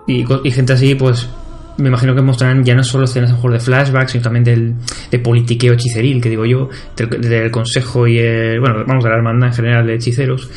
[0.07, 1.29] y gente así, pues
[1.77, 4.75] me imagino que mostrarán ya no solo escenas mejor de flashbacks, sino también del,
[5.09, 9.15] de politiqueo hechiceril, que digo yo, del, del consejo y el, bueno, vamos, de la
[9.17, 10.49] hermandad en general de hechiceros.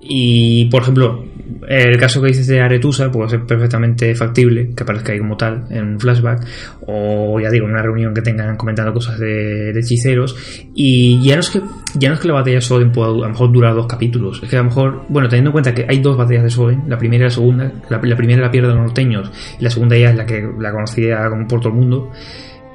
[0.00, 1.24] Y, por ejemplo,
[1.68, 5.64] el caso que dices de Aretusa puede ser perfectamente factible, que aparezca ahí como tal,
[5.70, 6.46] en un flashback,
[6.86, 10.36] o ya digo, en una reunión que tengan comentando cosas de, hechiceros.
[10.74, 11.60] Y ya no es que
[11.94, 14.40] ya no es que la batalla de Soden pueda a lo mejor durar dos capítulos,
[14.42, 16.84] es que a lo mejor, bueno, teniendo en cuenta que hay dos batallas de Soden,
[16.88, 19.96] la primera y la segunda, la, la primera la pierden los norteños, y la segunda
[19.96, 22.12] ya es la que la conocida como por todo el mundo,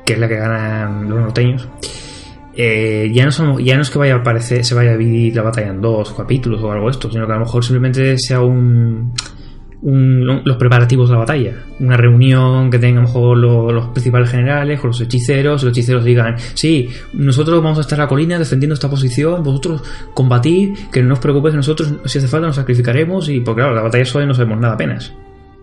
[0.06, 1.68] que es la que ganan los norteños.
[2.58, 5.68] Eh, ya, no ya no es que vaya a se vaya a dividir la batalla
[5.72, 9.12] en dos capítulos o algo de esto, sino que a lo mejor simplemente sea un,
[9.82, 11.54] los preparativos de la batalla.
[11.80, 15.66] Una reunión que tenga a lo mejor lo- los principales generales con los hechiceros, y
[15.66, 19.84] los hechiceros digan, sí, nosotros vamos a estar en la colina defendiendo esta posición, vosotros
[20.14, 23.82] combatid, que no os preocupéis, nosotros si hace falta nos sacrificaremos y porque claro, la
[23.84, 25.14] batalla solo no sabemos nada apenas.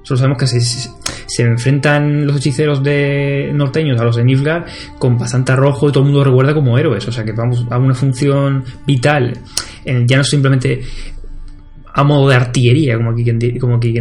[0.03, 4.65] Solo sabemos que se, se- enfrentan los hechiceros de norteños a los de Nilfgaard
[4.99, 7.07] con bastante arrojo y todo el mundo recuerda como héroes.
[7.09, 9.39] O sea que vamos a una función vital.
[9.85, 10.83] ya no simplemente
[11.95, 13.95] a modo de artillería, como aquí como aquí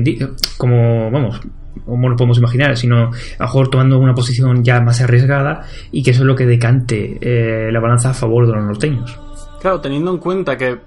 [0.58, 1.42] como vamos,
[1.86, 3.10] como lo podemos imaginar, sino a
[3.40, 7.18] lo mejor tomando una posición ya más arriesgada y que eso es lo que decante
[7.22, 9.20] eh, la balanza a favor de los norteños.
[9.62, 10.78] Claro, teniendo en cuenta que,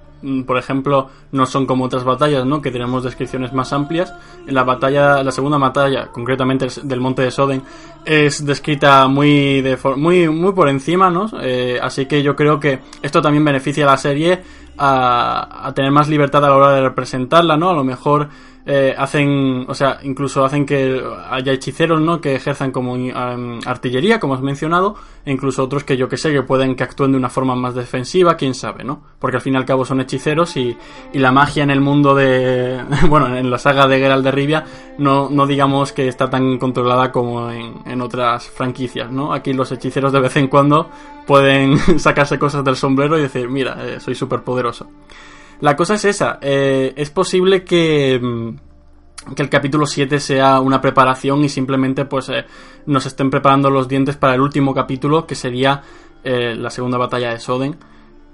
[0.47, 2.63] por ejemplo, no son como otras batallas, ¿no?
[2.63, 4.15] Que tenemos descripciones más amplias.
[4.47, 7.63] En la batalla, la segunda batalla, concretamente del Monte de Soden,
[8.05, 11.31] es descrita muy, de muy, muy por encima, ¿no?
[11.43, 14.43] Eh, así que yo creo que esto también beneficia a la serie
[14.79, 17.71] a, a tener más libertad a la hora de representarla, ¿no?
[17.71, 18.29] A lo mejor
[18.67, 22.21] eh, hacen, o sea, incluso hacen que haya hechiceros, ¿no?
[22.21, 22.97] Que ejerzan como
[23.67, 24.97] artillería, como has mencionado,
[25.27, 27.75] e incluso otros que yo que sé, que pueden que actúen de una forma más
[27.75, 29.03] defensiva, quién sabe, ¿no?
[29.19, 30.77] Porque al fin y al cabo son hechiceros y,
[31.13, 34.65] y la magia en el mundo de, bueno, en la saga de Geralt de Rivia,
[34.97, 39.35] no, no digamos que está tan controlada como en, en otras franquicias, ¿no?
[39.35, 40.89] Aquí los hechiceros de vez en cuando
[41.27, 44.89] pueden sacarse cosas del sombrero y decir, mira, eh, soy súper poderoso.
[45.65, 46.39] La cosa es esa.
[46.43, 52.29] Eh, es posible que, mm, que el capítulo 7 sea una preparación y simplemente pues
[52.29, 52.45] eh,
[52.85, 55.83] nos estén preparando los dientes para el último capítulo que sería
[56.23, 57.77] eh, la segunda batalla de Soden.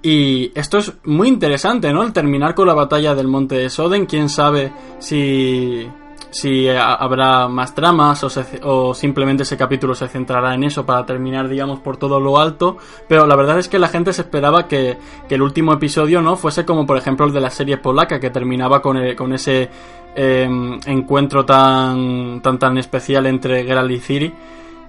[0.01, 2.03] Y esto es muy interesante, ¿no?
[2.03, 4.07] El terminar con la batalla del monte de Soden.
[4.07, 5.87] Quién sabe si
[6.29, 8.23] si habrá más tramas
[8.63, 12.77] o, simplemente ese capítulo se centrará en eso para terminar, digamos, por todo lo alto.
[13.07, 16.35] Pero la verdad es que la gente se esperaba que, que el último episodio, ¿no?
[16.35, 19.69] Fuese como, por ejemplo, el de la serie polaca, que terminaba con, el, con ese
[20.15, 24.33] eh, encuentro tan, tan, tan especial entre Geralt y Ciri.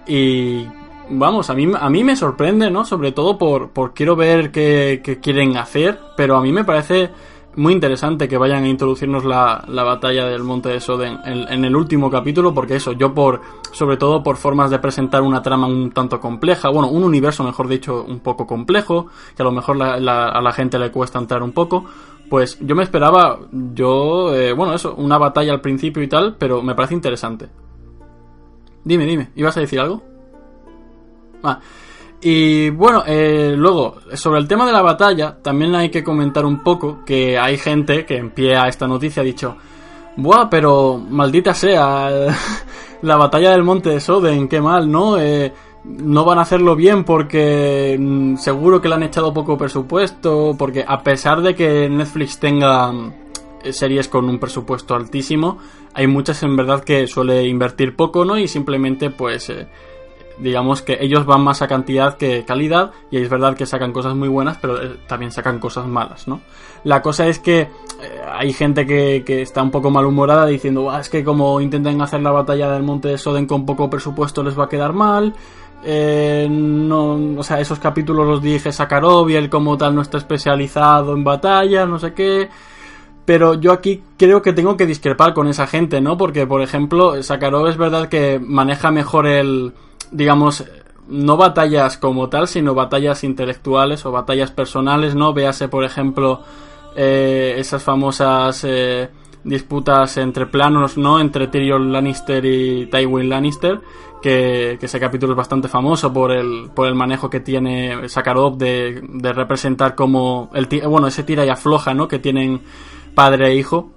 [0.07, 0.67] Y
[1.11, 2.85] vamos, a mí, a mí me sorprende, ¿no?
[2.85, 7.11] Sobre todo por, por quiero ver qué, qué quieren hacer, pero a mí me parece
[7.57, 11.65] muy interesante que vayan a introducirnos la, la batalla del Monte de Soden en, en,
[11.65, 13.41] el último capítulo, porque eso, yo por,
[13.73, 17.69] sobre todo por formas de presentar una trama un tanto compleja, bueno, un universo, mejor
[17.69, 21.19] dicho, un poco complejo, que a lo mejor la, la, a la gente le cuesta
[21.19, 21.85] entrar un poco,
[22.31, 26.63] pues yo me esperaba, yo, eh, bueno, eso, una batalla al principio y tal, pero
[26.63, 27.49] me parece interesante.
[28.85, 30.03] Dime, dime, ¿ibas a decir algo?
[31.43, 31.61] Ah.
[32.25, 36.63] Y bueno, eh, luego, sobre el tema de la batalla, también hay que comentar un
[36.63, 39.57] poco que hay gente que en pie a esta noticia ha dicho,
[40.17, 42.09] Buah, pero maldita sea,
[43.03, 45.19] la batalla del monte de Soden, qué mal, ¿no?
[45.19, 45.53] Eh,
[45.85, 50.85] no van a hacerlo bien porque mm, seguro que le han echado poco presupuesto, porque
[50.87, 53.13] a pesar de que Netflix tenga mm,
[53.71, 55.59] series con un presupuesto altísimo,
[55.93, 58.39] hay muchas en verdad que suele invertir poco, ¿no?
[58.39, 59.51] Y simplemente pues...
[59.51, 59.67] Eh,
[60.39, 64.15] digamos que ellos van más a cantidad que calidad y es verdad que sacan cosas
[64.15, 66.41] muy buenas pero eh, también sacan cosas malas no
[66.85, 67.69] la cosa es que eh,
[68.33, 72.31] hay gente que, que, está un poco malhumorada diciendo es que como intenten hacer la
[72.31, 75.35] batalla del monte de Soden con poco presupuesto les va a quedar mal
[75.85, 80.19] eh, no, o sea, esos capítulos los dije Sakharov y él como tal no está
[80.19, 82.49] especializado en batalla, no sé qué.
[83.25, 86.17] Pero yo aquí creo que tengo que discrepar con esa gente, ¿no?
[86.17, 89.73] Porque, por ejemplo, Sakharov es verdad que maneja mejor el,
[90.13, 90.65] digamos,
[91.09, 95.33] no batallas como tal, sino batallas intelectuales o batallas personales, ¿no?
[95.33, 96.43] Véase, por ejemplo,
[96.95, 99.11] eh, esas famosas eh,
[99.45, 101.21] disputas entre planos, ¿no?
[101.21, 103.81] Entre Tyrion Lannister y Tywin Lannister,
[104.23, 108.57] que, que, ese capítulo es bastante famoso por el, por el manejo que tiene Sakharov
[108.57, 112.07] de, de representar como el bueno, ese tira y afloja, ¿no?
[112.07, 112.63] Que tienen
[113.15, 113.91] padre e hijo.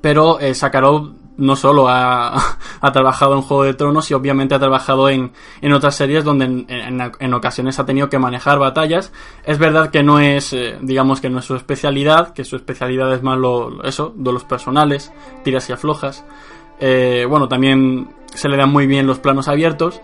[0.00, 2.36] Pero eh, Sakharov no solo ha,
[2.80, 6.44] ha, trabajado en Juego de Tronos y obviamente ha trabajado en, en otras series donde
[6.44, 6.66] en,
[7.18, 9.12] en, ocasiones ha tenido que manejar batallas.
[9.44, 13.12] Es verdad que no es, eh, digamos que no es su especialidad, que su especialidad
[13.14, 15.12] es más lo, eso, de los personales,
[15.42, 16.24] tiras y aflojas.
[16.80, 20.00] Eh, bueno, también se le dan muy bien los planos abiertos,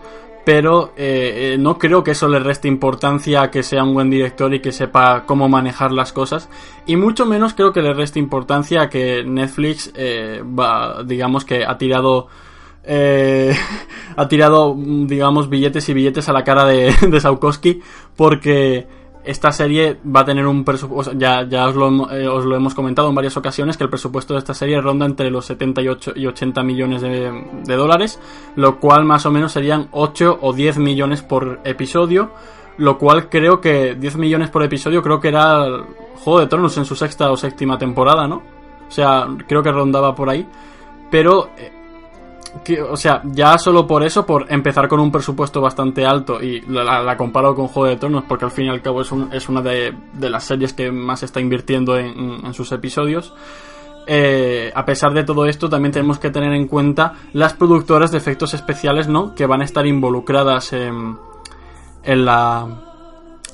[0.47, 4.09] pero eh, eh, no creo que eso le reste importancia a que sea un buen
[4.09, 6.47] director y que sepa cómo manejar las cosas.
[6.85, 10.41] Y mucho menos creo que le reste importancia a que Netflix, eh,
[11.05, 12.27] digamos que ha tirado...
[14.15, 17.81] Ha tirado, digamos, billetes y billetes a la cara de, de Saukowski
[18.15, 18.87] porque
[19.27, 23.09] esta serie va a tener un presupuesto, ya, ya os, lo, eh, lo, hemos comentado
[23.09, 26.63] en varias ocasiones, que el presupuesto de esta serie ronda entre los 78 y 80
[26.63, 27.31] millones de,
[27.65, 28.19] de, dólares,
[28.55, 32.31] lo cual más o menos serían 8 o 10 millones por episodio,
[32.77, 35.65] lo cual creo que 10 millones por episodio creo que era
[36.23, 38.37] Juego de Tronos en su sexta o séptima temporada, ¿no?
[38.87, 40.47] O sea, creo que rondaba por ahí.
[41.11, 41.49] Pero
[42.89, 47.15] o sea, ya solo por eso, por empezar con un presupuesto bastante alto y la,
[47.17, 49.61] comparo con Juego de Tronos porque al fin y al cabo es, un, es una
[49.61, 53.33] de, las series que más está invirtiendo en, en sus episodios.
[54.09, 58.17] Eh, a pesar de todo esto, también tenemos que tener en cuenta las productoras de
[58.17, 59.35] efectos especiales, ¿no?
[59.35, 61.17] Que van a estar involucradas en
[62.03, 62.86] la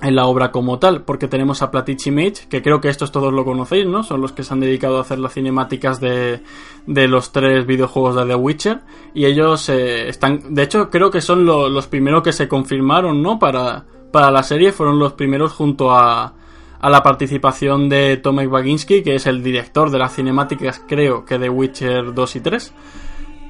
[0.04, 3.32] en la obra como tal, porque tenemos a Platich Image, que creo que estos todos
[3.32, 4.04] lo conocéis, ¿no?
[4.04, 6.42] Son los que se han dedicado a hacer las cinemáticas de,
[6.86, 8.82] de los tres videojuegos de The Witcher,
[9.14, 13.24] y ellos eh, están, de hecho, creo que son lo, los primeros que se confirmaron,
[13.24, 13.40] ¿no?
[13.40, 16.34] Para, para la serie, fueron los primeros junto a,
[16.80, 21.38] a la participación de Tomek Baginski, que es el director de las cinemáticas, creo que
[21.38, 22.74] de Witcher 2 y 3.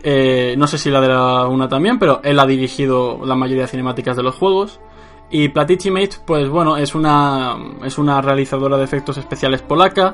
[0.04, 3.64] Eh, no sé si la de la una también, pero él ha dirigido la mayoría
[3.64, 4.80] de cinemáticas de los juegos.
[5.36, 10.14] Y Platicimate, pues bueno, es una, es una realizadora de efectos especiales polaca,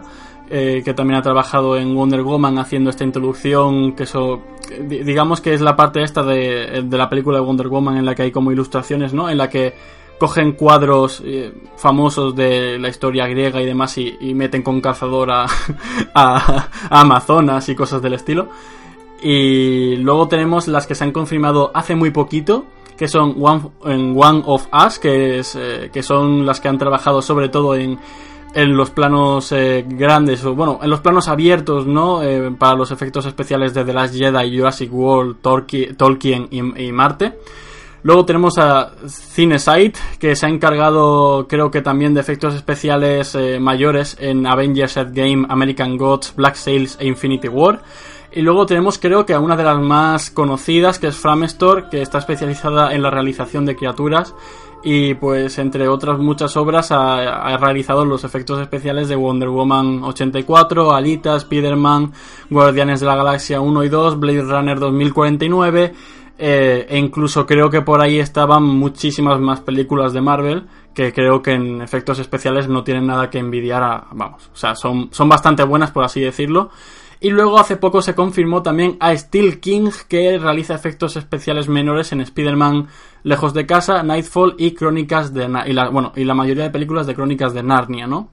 [0.49, 4.41] eh, que también ha trabajado en Wonder Woman haciendo esta introducción, que eso,
[4.87, 8.05] di- digamos que es la parte esta de, de la película de Wonder Woman en
[8.05, 9.29] la que hay como ilustraciones, ¿no?
[9.29, 9.73] En la que
[10.19, 15.31] cogen cuadros eh, famosos de la historia griega y demás y, y meten con cazador
[15.31, 15.45] a,
[16.13, 18.47] a- a Amazonas y cosas del estilo.
[19.21, 22.65] Y luego tenemos las que se han confirmado hace muy poquito,
[22.99, 26.77] que son One, en One of Us, que, es, eh, que son las que han
[26.77, 27.97] trabajado sobre todo en,
[28.53, 32.21] en los planos eh, grandes, o bueno, en los planos abiertos, ¿no?
[32.21, 35.37] Eh, para los efectos especiales de The Last Jedi, Jurassic World,
[35.95, 37.37] Tolkien y, Marte.
[38.03, 44.17] Luego tenemos a Cinesite, que se ha encargado, creo que también de efectos especiales mayores
[44.19, 47.81] en Avengers Endgame, American Gods, Black Sails e Infinity War.
[48.31, 52.01] Y luego tenemos, creo que a una de las más conocidas, que es Framestore, que
[52.01, 54.35] está especializada en la realización de criaturas.
[54.83, 60.93] Y pues, entre otras muchas obras, ha, realizado los efectos especiales de Wonder Woman 84,
[60.93, 62.13] Alita, Spider-Man,
[62.49, 65.93] Guardianes de la Galaxia 1 y 2, Blade Runner 2049.
[66.37, 71.41] eh, e incluso creo que por ahí estaban muchísimas más películas de Marvel que creo
[71.41, 75.29] que en efectos especiales no tienen nada que envidiar a, vamos, o sea, son, son
[75.29, 76.71] bastante buenas por así decirlo.
[77.21, 82.11] Y luego hace poco se confirmó también a Steel King que realiza efectos especiales menores
[82.13, 82.87] en Spider-Man
[83.23, 87.07] Lejos de Casa, Nightfall y Crónicas de y la, bueno, y la mayoría de películas
[87.07, 88.29] de Crónicas de Narnia, ¿no?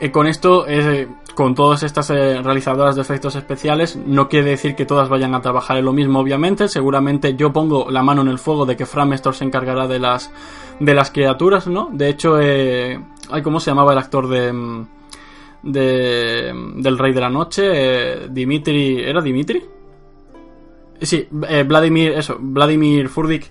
[0.00, 4.74] Eh, con esto, eh, con todas estas eh, realizadoras de efectos especiales, no quiere decir
[4.74, 6.68] que todas vayan a trabajar en lo mismo, obviamente.
[6.68, 10.32] Seguramente yo pongo la mano en el fuego de que Framestor se encargará de las
[10.80, 11.90] de las criaturas, ¿no?
[11.92, 12.98] De hecho, eh,
[13.42, 14.86] ¿cómo se llamaba el actor de mm,
[15.62, 17.62] de del Rey de la Noche?
[17.72, 19.62] Eh, Dimitri, ¿era Dimitri?
[21.00, 23.50] Sí, eh, Vladimir, eso, Vladimir Furdik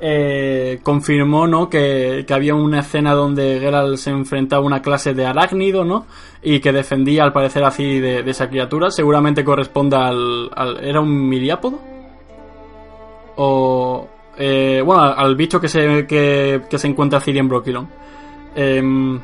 [0.00, 1.68] eh, confirmó, ¿no?
[1.68, 6.06] Que, que había una escena donde Geralt se enfrentaba a una clase de arácnido, ¿no?
[6.42, 8.90] Y que defendía, al parecer, así de, de esa criatura.
[8.90, 11.80] Seguramente corresponda al, al- ¿Era un miriápodo?
[13.36, 14.08] O...
[14.38, 17.88] eh, bueno, al, al bicho que se, que, que se encuentra Ciri en Brokilon.
[18.54, 19.20] Em,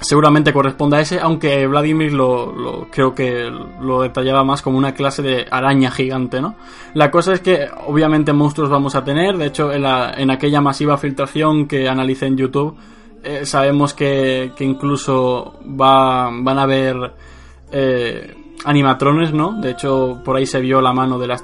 [0.00, 4.94] seguramente corresponda a ese, aunque Vladimir lo, lo- creo que lo detallaba más como una
[4.94, 6.54] clase de araña gigante, ¿no?
[6.94, 10.60] La cosa es que obviamente monstruos vamos a tener, de hecho en, la- en aquella
[10.60, 12.76] masiva filtración que analicé en YouTube
[13.24, 17.12] eh, sabemos que, que incluso va, van a haber
[17.72, 18.34] eh,
[18.64, 19.60] animatrones, ¿no?
[19.60, 21.34] De hecho por ahí se vio la mano de la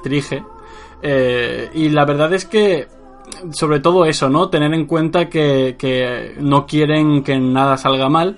[1.01, 2.87] Eh, y la verdad es que
[3.51, 4.49] sobre todo eso, ¿no?
[4.49, 8.37] Tener en cuenta que, que no quieren que nada salga mal.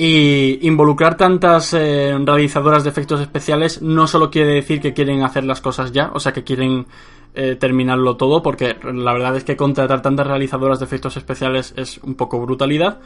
[0.00, 5.42] Y involucrar tantas eh, realizadoras de efectos especiales no solo quiere decir que quieren hacer
[5.42, 6.86] las cosas ya, o sea que quieren
[7.34, 11.98] eh, terminarlo todo, porque la verdad es que contratar tantas realizadoras de efectos especiales es
[11.98, 13.00] un poco brutalidad.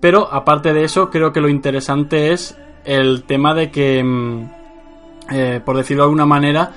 [0.00, 4.50] Pero aparte de eso, creo que lo interesante es el tema de que, mm,
[5.30, 6.72] eh, por decirlo de alguna manera,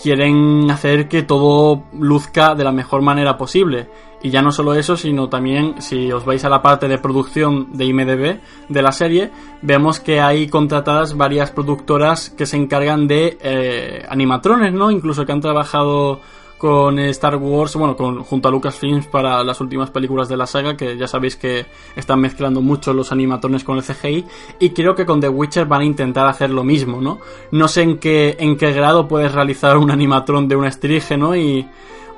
[0.00, 3.88] quieren hacer que todo luzca de la mejor manera posible.
[4.22, 7.76] Y ya no solo eso, sino también, si os vais a la parte de producción
[7.76, 9.30] de IMDB de la serie,
[9.62, 14.90] vemos que hay contratadas varias productoras que se encargan de eh, animatrones, ¿no?
[14.90, 16.20] Incluso que han trabajado
[16.58, 20.76] con Star Wars, bueno, con, junto a Lucasfilms para las últimas películas de la saga,
[20.76, 24.24] que ya sabéis que están mezclando mucho los animatrones con el CGI,
[24.60, 27.18] y creo que con The Witcher van a intentar hacer lo mismo, ¿no?
[27.50, 31.36] No sé en qué, en qué grado puedes realizar un animatrón de una estrige, ¿no?
[31.36, 31.68] Y,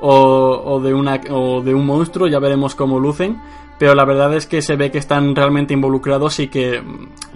[0.01, 3.41] o, o de una, o de un monstruo, ya veremos cómo lucen,
[3.79, 6.83] pero la verdad es que se ve que están realmente involucrados y que,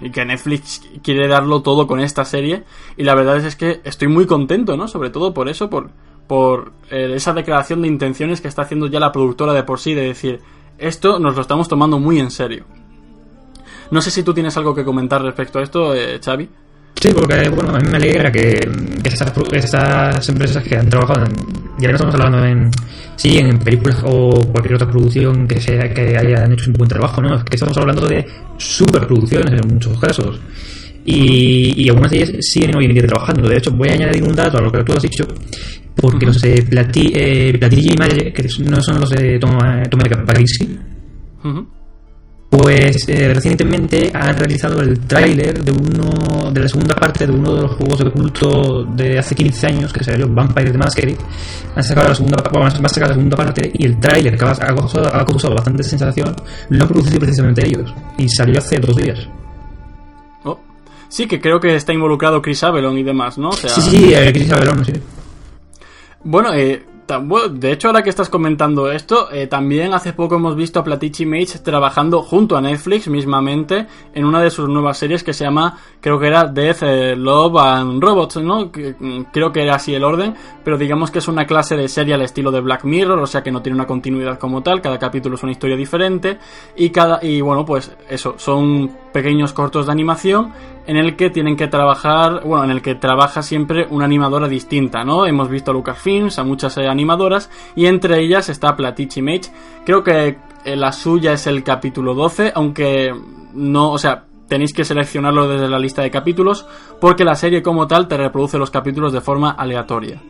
[0.01, 2.63] y que Netflix quiere darlo todo con esta serie,
[2.97, 4.87] y la verdad es que estoy muy contento, ¿no?
[4.87, 5.89] Sobre todo por eso, por
[6.33, 9.93] por eh, esa declaración de intenciones que está haciendo ya la productora de por sí,
[9.93, 10.39] de decir,
[10.79, 12.65] esto nos lo estamos tomando muy en serio.
[13.91, 16.49] No sé si tú tienes algo que comentar respecto a esto, eh, Xavi.
[16.99, 18.59] Sí, porque bueno, a mí me alegra que,
[19.03, 21.23] que esas, empresas que han trabajado,
[21.77, 22.71] ya no estamos hablando en,
[23.15, 27.21] sí, en películas o cualquier otra producción que sea que hayan hecho un buen trabajo,
[27.21, 27.35] ¿no?
[27.35, 28.25] Es que estamos hablando de
[28.57, 30.39] superproducciones en muchos casos.
[31.05, 33.47] Y, y algunas de ellas siguen hoy en día trabajando.
[33.49, 35.25] De hecho, voy a añadir un dato a lo que tú has dicho,
[35.95, 40.03] porque los de Plati, eh, Platigi y Malle, que no son los de Toma, Toma
[40.25, 40.77] Parisi,
[41.43, 41.67] Ujú.
[42.49, 47.55] pues eh, recientemente han realizado el tráiler de uno de la segunda parte de uno
[47.55, 51.17] de los juegos de culto de hace 15 años que salió Vampire the Masquerade.
[51.75, 54.45] Han sacado la segunda bueno, van a sacar la segunda parte y el tráiler que
[54.45, 56.33] ha causado, ha causado bastante sensación
[56.69, 59.27] lo han producido precisamente ellos y salió hace dos días.
[61.13, 63.49] Sí, que creo que está involucrado Chris Avalon y demás, ¿no?
[63.49, 64.93] O sea, Sí, sí, eh, Chris Avellone, sí.
[66.23, 66.83] Bueno, eh,
[67.21, 70.83] bueno, de hecho, ahora que estás comentando esto, eh, también hace poco hemos visto a
[70.83, 73.85] Platichi Mage trabajando junto a Netflix mismamente
[74.15, 77.57] en una de sus nuevas series que se llama, creo que era Death, eh, Love
[77.57, 78.71] and Robots, ¿no?
[78.71, 80.33] Que, mm, creo que era así el orden,
[80.63, 83.43] pero digamos que es una clase de serie al estilo de Black Mirror, o sea
[83.43, 86.39] que no tiene una continuidad como tal, cada capítulo es una historia diferente
[86.75, 90.51] y cada y bueno, pues eso, son pequeños cortos de animación
[90.85, 95.05] en el que tienen que trabajar, bueno, en el que trabaja siempre una animadora distinta,
[95.05, 95.25] ¿no?
[95.25, 99.51] Hemos visto a Lucasfilms, a muchas eh, animadoras, y entre ellas está Platichi Mage.
[99.85, 103.13] Creo que eh, la suya es el capítulo 12, aunque
[103.53, 106.65] no, o sea, tenéis que seleccionarlo desde la lista de capítulos,
[106.99, 110.21] porque la serie como tal te reproduce los capítulos de forma aleatoria.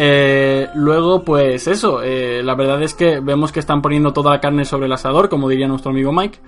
[0.00, 4.40] Eh, luego, pues eso, eh, la verdad es que vemos que están poniendo toda la
[4.40, 6.38] carne sobre el asador, como diría nuestro amigo Mike.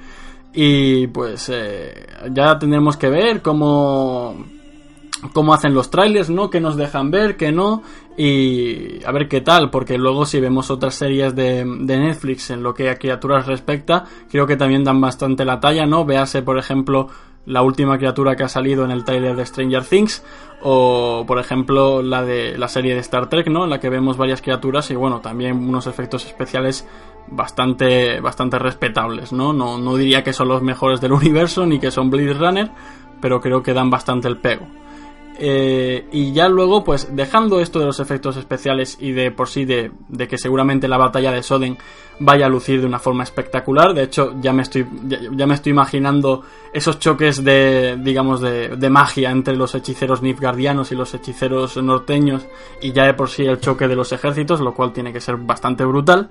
[0.53, 4.45] Y pues eh, ya tendremos que ver cómo,
[5.33, 6.51] cómo hacen los trailers, ¿no?
[6.51, 7.83] Que nos dejan ver, que no.
[8.17, 12.63] Y a ver qué tal, porque luego si vemos otras series de, de Netflix en
[12.63, 16.05] lo que a criaturas respecta, creo que también dan bastante la talla, ¿no?
[16.05, 17.09] Véase, por ejemplo,
[17.47, 20.23] la última criatura que ha salido en el trailer de Stranger Things
[20.63, 23.65] o por ejemplo la de la serie de Star Trek, ¿no?
[23.65, 26.87] En la que vemos varias criaturas y bueno, también unos efectos especiales
[27.31, 29.53] bastante bastante respetables, ¿no?
[29.53, 32.71] No no diría que son los mejores del universo ni que son Blade Runner,
[33.21, 34.67] pero creo que dan bastante el pego.
[35.43, 39.65] Eh, y ya luego, pues dejando esto de los efectos especiales y de por sí
[39.65, 41.79] de, de que seguramente la batalla de Soden
[42.19, 43.95] vaya a lucir de una forma espectacular.
[43.95, 46.43] De hecho, ya me estoy, ya, ya me estoy imaginando
[46.75, 52.47] esos choques de, digamos, de, de magia entre los hechiceros nifgardianos y los hechiceros norteños
[52.83, 55.39] y ya de por sí el choque de los ejércitos, lo cual tiene que ser
[55.39, 56.29] bastante brutal.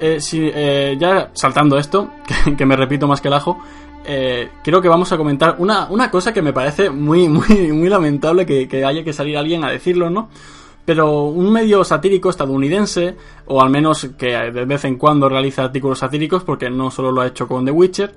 [0.00, 2.10] Eh, si, eh, ya saltando esto,
[2.56, 3.58] que, me repito más que el ajo,
[4.04, 7.88] eh, creo que vamos a comentar una, una cosa que me parece muy, muy, muy
[7.88, 10.28] lamentable que, haya que salir alguien a decirlo, ¿no?
[10.84, 15.98] Pero un medio satírico estadounidense, o al menos que de vez en cuando realiza artículos
[15.98, 18.14] satíricos, porque no solo lo ha hecho con The Witcher,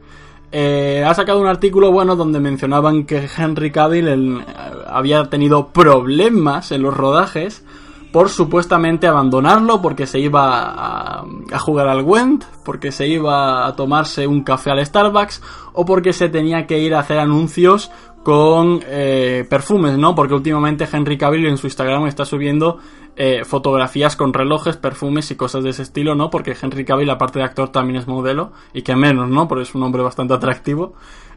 [0.54, 4.46] eh, ha sacado un artículo bueno donde mencionaban que Henry Cavill el-
[4.88, 7.66] había tenido problemas en los rodajes
[8.12, 13.76] por supuestamente abandonarlo porque se iba a, a jugar al Gwent, porque se iba a
[13.76, 15.41] tomarse un café al Starbucks
[15.74, 17.91] o porque se tenía que ir a hacer anuncios
[18.24, 20.14] con eh, perfumes, ¿no?
[20.14, 22.78] Porque últimamente Henry Cavill en su Instagram está subiendo
[23.16, 26.30] eh, fotografías con relojes, perfumes y cosas de ese estilo, ¿no?
[26.30, 29.47] Porque Henry Cavill, aparte de actor, también es modelo y que menos, ¿no?
[29.47, 30.93] Porque es un hombre bastante atractivo.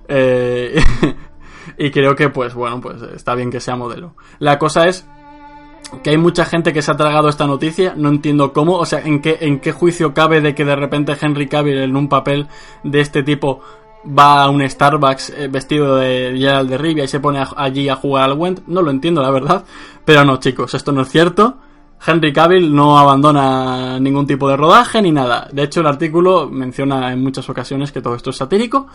[0.09, 0.79] Eh,
[1.79, 4.15] y creo que, pues bueno, pues está bien que sea modelo.
[4.39, 5.09] La cosa es
[6.03, 9.01] que hay mucha gente que se ha tragado esta noticia, no entiendo cómo, o sea,
[9.01, 12.49] en qué, en qué juicio cabe de que de repente Henry Cavill en un papel
[12.83, 13.61] de este tipo
[14.07, 17.97] va a un Starbucks eh, vestido de Gerald de Rivia y se pone allí a
[17.97, 19.65] jugar al Went, no lo entiendo la verdad,
[20.05, 21.59] pero no chicos, esto no es cierto.
[22.07, 25.49] Henry Cavill no abandona ningún tipo de rodaje ni nada.
[25.51, 28.89] De hecho, el artículo menciona en muchas ocasiones que todo esto es satírico,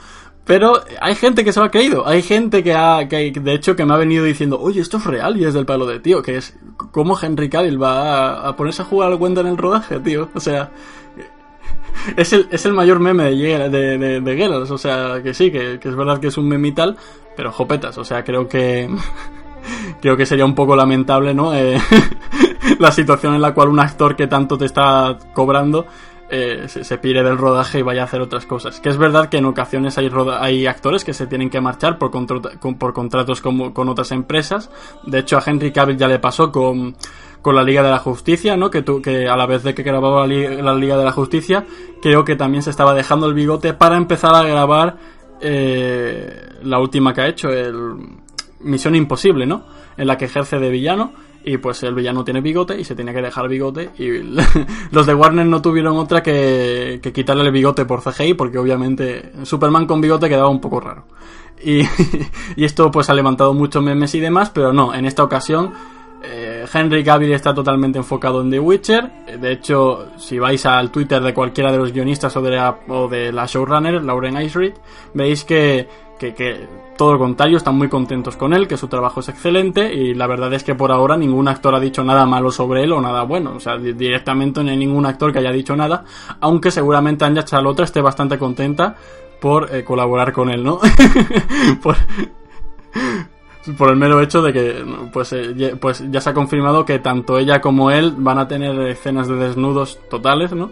[0.45, 2.07] pero hay gente que se lo ha creído.
[2.07, 5.05] Hay gente que ha, que de hecho, que me ha venido diciendo, oye, esto es
[5.05, 6.55] real y es del palo de tío, que es
[6.91, 10.29] cómo Henry Cavill va a, ponerse a jugar al Gwent en el rodaje, tío.
[10.33, 10.71] O sea,
[12.15, 15.89] es el, es el mayor meme de, de, de, o sea, que sí, que, que
[15.89, 16.97] es verdad que es un meme y tal,
[17.35, 18.89] pero jopetas, o sea, creo que
[20.01, 21.53] creo que sería un poco lamentable, ¿no?
[21.55, 21.79] Eh,
[22.79, 25.85] la situación en la cual un actor que tanto te está cobrando
[26.31, 28.79] eh, se, se pire del rodaje y vaya a hacer otras cosas.
[28.79, 31.97] Que es verdad que en ocasiones hay, roda- hay actores que se tienen que marchar
[31.97, 32.25] por, con,
[32.77, 34.69] por contratos como- con otras empresas.
[35.05, 36.95] De hecho, a Henry Cavill ya le pasó con,
[37.41, 38.69] con la Liga de la Justicia, ¿no?
[38.69, 41.65] Que, tu- que a la vez de que grababa la, la Liga de la Justicia,
[42.01, 44.97] creo que también se estaba dejando el bigote para empezar a grabar
[45.41, 47.95] eh, la última que ha hecho, el
[48.59, 49.63] Misión Imposible, ¿no?
[49.97, 51.13] En la que ejerce de villano
[51.43, 54.09] y pues el villano tiene bigote y se tenía que dejar bigote y
[54.91, 59.31] los de Warner no tuvieron otra que, que quitarle el bigote por CGI porque obviamente
[59.43, 61.05] Superman con bigote quedaba un poco raro.
[61.63, 61.81] Y,
[62.55, 65.73] y esto pues ha levantado muchos memes y demás, pero no, en esta ocasión
[66.21, 69.11] eh, Henry Cavill está totalmente enfocado en The Witcher.
[69.39, 73.07] De hecho, si vais al Twitter de cualquiera de los guionistas o de la, o
[73.07, 74.73] de la showrunner, Lauren Icereed,
[75.13, 75.87] veis que,
[76.19, 76.67] que, que
[76.97, 80.27] todo lo contrario, están muy contentos con él, que su trabajo es excelente y la
[80.27, 83.23] verdad es que por ahora ningún actor ha dicho nada malo sobre él o nada
[83.23, 83.53] bueno.
[83.55, 86.03] O sea, di- directamente no hay ningún actor que haya dicho nada,
[86.41, 88.95] aunque seguramente Anya Chalotra esté bastante contenta
[89.39, 90.79] por eh, colaborar con él, ¿no?
[91.81, 91.95] por,
[93.89, 97.61] el mero hecho de que pues, eh, pues ya se ha confirmado que tanto ella
[97.61, 100.71] como él van a tener escenas de desnudos totales, ¿no?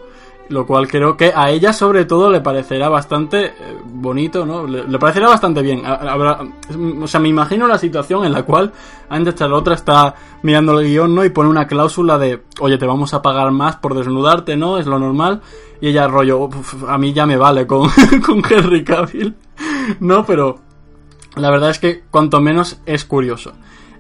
[0.50, 3.54] Lo cual creo que a ella sobre todo le parecerá bastante eh,
[3.86, 4.66] bonito, ¿no?
[4.68, 5.84] Le, parecerá bastante bien.
[5.86, 6.39] Habrá-
[7.02, 8.72] o sea, me imagino la situación en la cual
[9.10, 11.26] Anya Charlotte está mirando el guion, ¿no?
[11.26, 14.78] Y pone una cláusula de, oye, te vamos a pagar más por desnudarte, ¿no?
[14.78, 15.41] Es lo normal.
[15.82, 17.89] Y ella rollo, "Uf, a mí ya me vale con,
[18.26, 19.36] con Henry Cavill,
[20.00, 20.26] ¿no?
[20.26, 20.60] Pero
[21.36, 23.54] la verdad es que cuanto menos es curioso.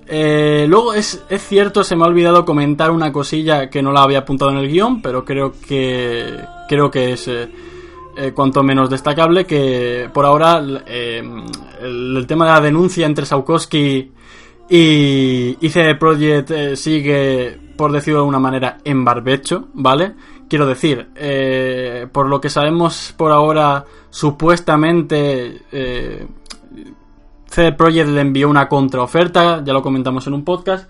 [0.09, 4.03] Eh, luego es, es cierto, se me ha olvidado comentar una cosilla que no la
[4.03, 6.39] había apuntado en el guion, pero creo que
[6.69, 7.49] creo que es eh,
[8.15, 11.21] eh, cuanto menos destacable que por ahora eh,
[11.81, 14.11] el, el tema de la denuncia entre Saukowski
[14.69, 20.13] y, y CD Projekt sigue, por decirlo de alguna manera, en barbecho, ¿vale?
[20.49, 21.09] Quiero decir,
[22.13, 25.61] por lo que sabemos por ahora, supuestamente
[27.57, 30.87] CD Projekt le envió una contraoferta, ya lo comentamos en un podcast,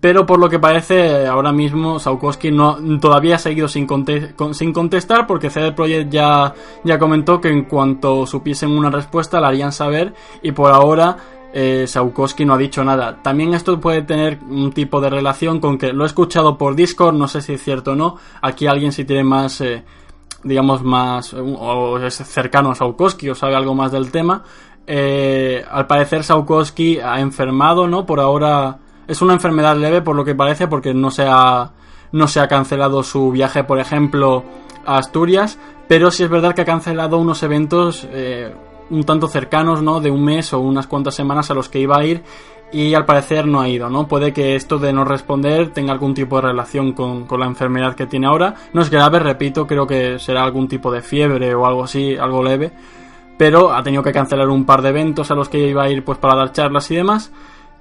[0.00, 4.54] pero por lo que parece ahora mismo Saukowski no, todavía ha seguido sin, conte- con-
[4.54, 6.54] sin contestar porque CD Projekt ya,
[6.84, 11.16] ya comentó que en cuanto supiesen una respuesta la harían saber y por ahora
[11.52, 13.20] eh, Saukowski no ha dicho nada.
[13.22, 17.14] También esto puede tener un tipo de relación con que lo he escuchado por Discord,
[17.16, 19.60] no sé si es cierto o no, aquí alguien si tiene más...
[19.62, 19.82] eh,
[20.46, 24.42] digamos más o es cercano a Saukowski o sabe algo más del tema
[24.86, 30.24] eh, al parecer Saukowski ha enfermado no por ahora es una enfermedad leve por lo
[30.24, 31.72] que parece porque no se ha
[32.12, 34.44] no se ha cancelado su viaje por ejemplo
[34.84, 35.58] a Asturias
[35.88, 38.54] pero sí es verdad que ha cancelado unos eventos eh,
[38.90, 41.96] un tanto cercanos no de un mes o unas cuantas semanas a los que iba
[41.96, 42.22] a ir
[42.74, 44.08] y al parecer no ha ido, ¿no?
[44.08, 47.94] Puede que esto de no responder tenga algún tipo de relación con, con la enfermedad
[47.94, 48.54] que tiene ahora.
[48.72, 52.42] No es grave, repito, creo que será algún tipo de fiebre o algo así, algo
[52.42, 52.72] leve.
[53.36, 56.04] Pero ha tenido que cancelar un par de eventos a los que iba a ir
[56.04, 57.32] pues para dar charlas y demás.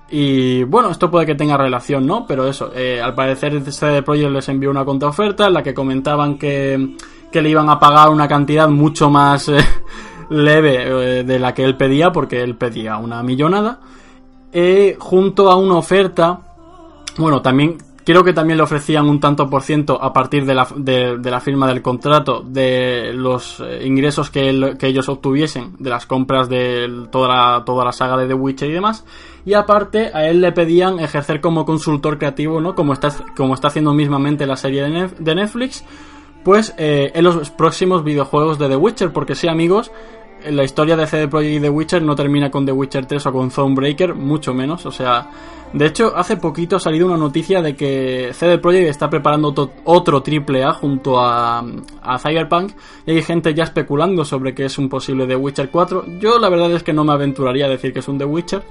[0.09, 2.27] Y bueno, esto puede que tenga relación, ¿no?
[2.27, 6.37] Pero eso, eh, al parecer CD Projekt les envió una contraoferta en la que comentaban
[6.37, 6.95] que,
[7.31, 9.57] que le iban a pagar una cantidad mucho más eh,
[10.29, 13.79] leve eh, de la que él pedía, porque él pedía una millonada
[14.99, 16.41] junto a una oferta.
[17.17, 20.67] Bueno, también creo que también le ofrecían un tanto por ciento a partir de la,
[20.75, 24.49] de, la firma del contrato de los eh, ingresos que,
[24.81, 28.73] ellos obtuviesen de las compras de toda la, toda la saga de The Witcher y
[28.73, 29.05] demás.
[29.45, 32.75] Y aparte, a él le pedían ejercer como consultor creativo, ¿no?
[32.75, 35.83] Como está, como está haciendo mismamente la serie de Netflix.
[36.43, 39.91] Pues eh, en los próximos videojuegos de The Witcher, porque sí, amigos,
[40.51, 43.31] la historia de CD Projekt y The Witcher no termina con The Witcher 3 o
[43.31, 44.85] con Thronebreaker, mucho menos.
[44.85, 45.29] O sea,
[45.73, 50.21] de hecho, hace poquito ha salido una noticia de que CD Projekt está preparando otro
[50.21, 51.63] triple A junto a,
[52.01, 52.73] a Cyberpunk
[53.05, 56.05] y hay gente ya especulando sobre que es un posible The Witcher 4.
[56.19, 58.63] Yo la verdad es que no me aventuraría a decir que es un The Witcher.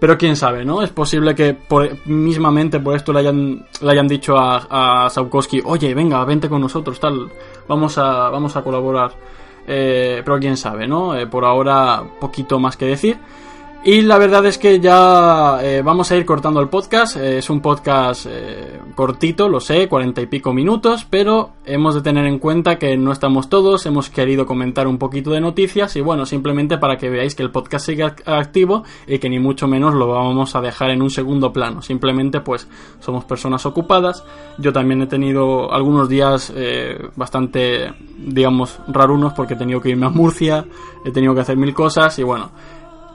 [0.00, 0.82] Pero quién sabe, ¿no?
[0.82, 5.60] Es posible que por, mismamente por esto le hayan, le hayan dicho a, a Saukowski,
[5.62, 7.30] oye, venga, vente con nosotros, tal,
[7.68, 9.12] vamos a, vamos a colaborar.
[9.66, 11.16] Eh, pero quién sabe, ¿no?
[11.16, 13.18] Eh, por ahora, poquito más que decir.
[13.82, 17.16] Y la verdad es que ya eh, vamos a ir cortando el podcast.
[17.16, 22.02] Eh, es un podcast eh, cortito, lo sé, cuarenta y pico minutos, pero hemos de
[22.02, 23.86] tener en cuenta que no estamos todos.
[23.86, 27.50] Hemos querido comentar un poquito de noticias y bueno, simplemente para que veáis que el
[27.50, 31.08] podcast sigue act- activo y que ni mucho menos lo vamos a dejar en un
[31.08, 31.80] segundo plano.
[31.80, 32.68] Simplemente pues
[33.00, 34.24] somos personas ocupadas.
[34.58, 36.52] Yo también he tenido algunos días
[37.16, 40.66] bastante, digamos, rarunos porque he tenido que irme a Murcia,
[41.02, 42.50] he tenido que hacer mil cosas y bueno.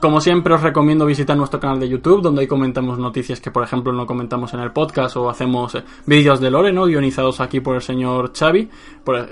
[0.00, 3.64] Como siempre os recomiendo visitar nuestro canal de YouTube donde ahí comentamos noticias que por
[3.64, 6.84] ejemplo no comentamos en el podcast o hacemos eh, vídeos de lore, ¿no?
[6.84, 8.68] Guionizados aquí por el señor Xavi.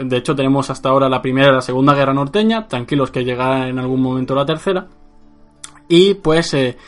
[0.01, 3.69] De hecho tenemos hasta ahora la primera y la segunda guerra norteña, tranquilos que llegará
[3.69, 4.89] en algún momento la tercera.
[5.87, 6.79] Y pues eh,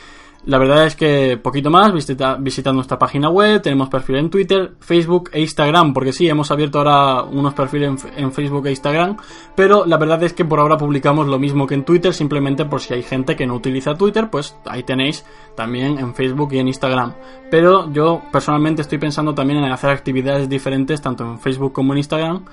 [0.47, 5.31] la verdad es que poquito más, visita, nuestra página web, tenemos perfil en Twitter, Facebook
[5.33, 9.17] e Instagram, porque sí, hemos abierto ahora unos perfiles en, en Facebook e Instagram,
[9.57, 12.81] pero la verdad es que por ahora publicamos lo mismo que en Twitter, simplemente por
[12.81, 15.27] si hay gente que no utiliza Twitter, pues ahí tenéis
[15.57, 17.15] también en Facebook y en Instagram.
[17.51, 21.99] Pero yo personalmente estoy pensando también en hacer actividades diferentes tanto en Facebook como en
[21.99, 22.45] Instagram,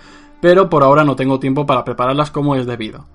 [0.41, 3.05] pero por ahora no tengo tiempo para prepararlas como es debido.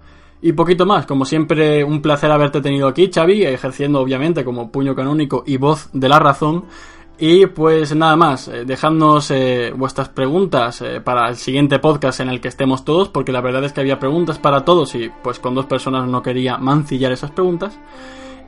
[0.40, 4.94] Y poquito más, como siempre, un placer haberte tenido aquí, Xavi, ejerciendo obviamente como puño
[4.94, 6.66] canónico y voz de la razón.
[7.18, 12.28] Y pues nada más, eh, dejadnos eh, vuestras preguntas eh, para el siguiente podcast en
[12.28, 15.40] el que estemos todos, porque la verdad es que había preguntas para todos y pues
[15.40, 17.76] con dos personas no quería mancillar esas preguntas.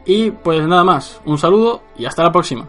[0.06, 2.68] Y pues nada más, un saludo y hasta la próxima.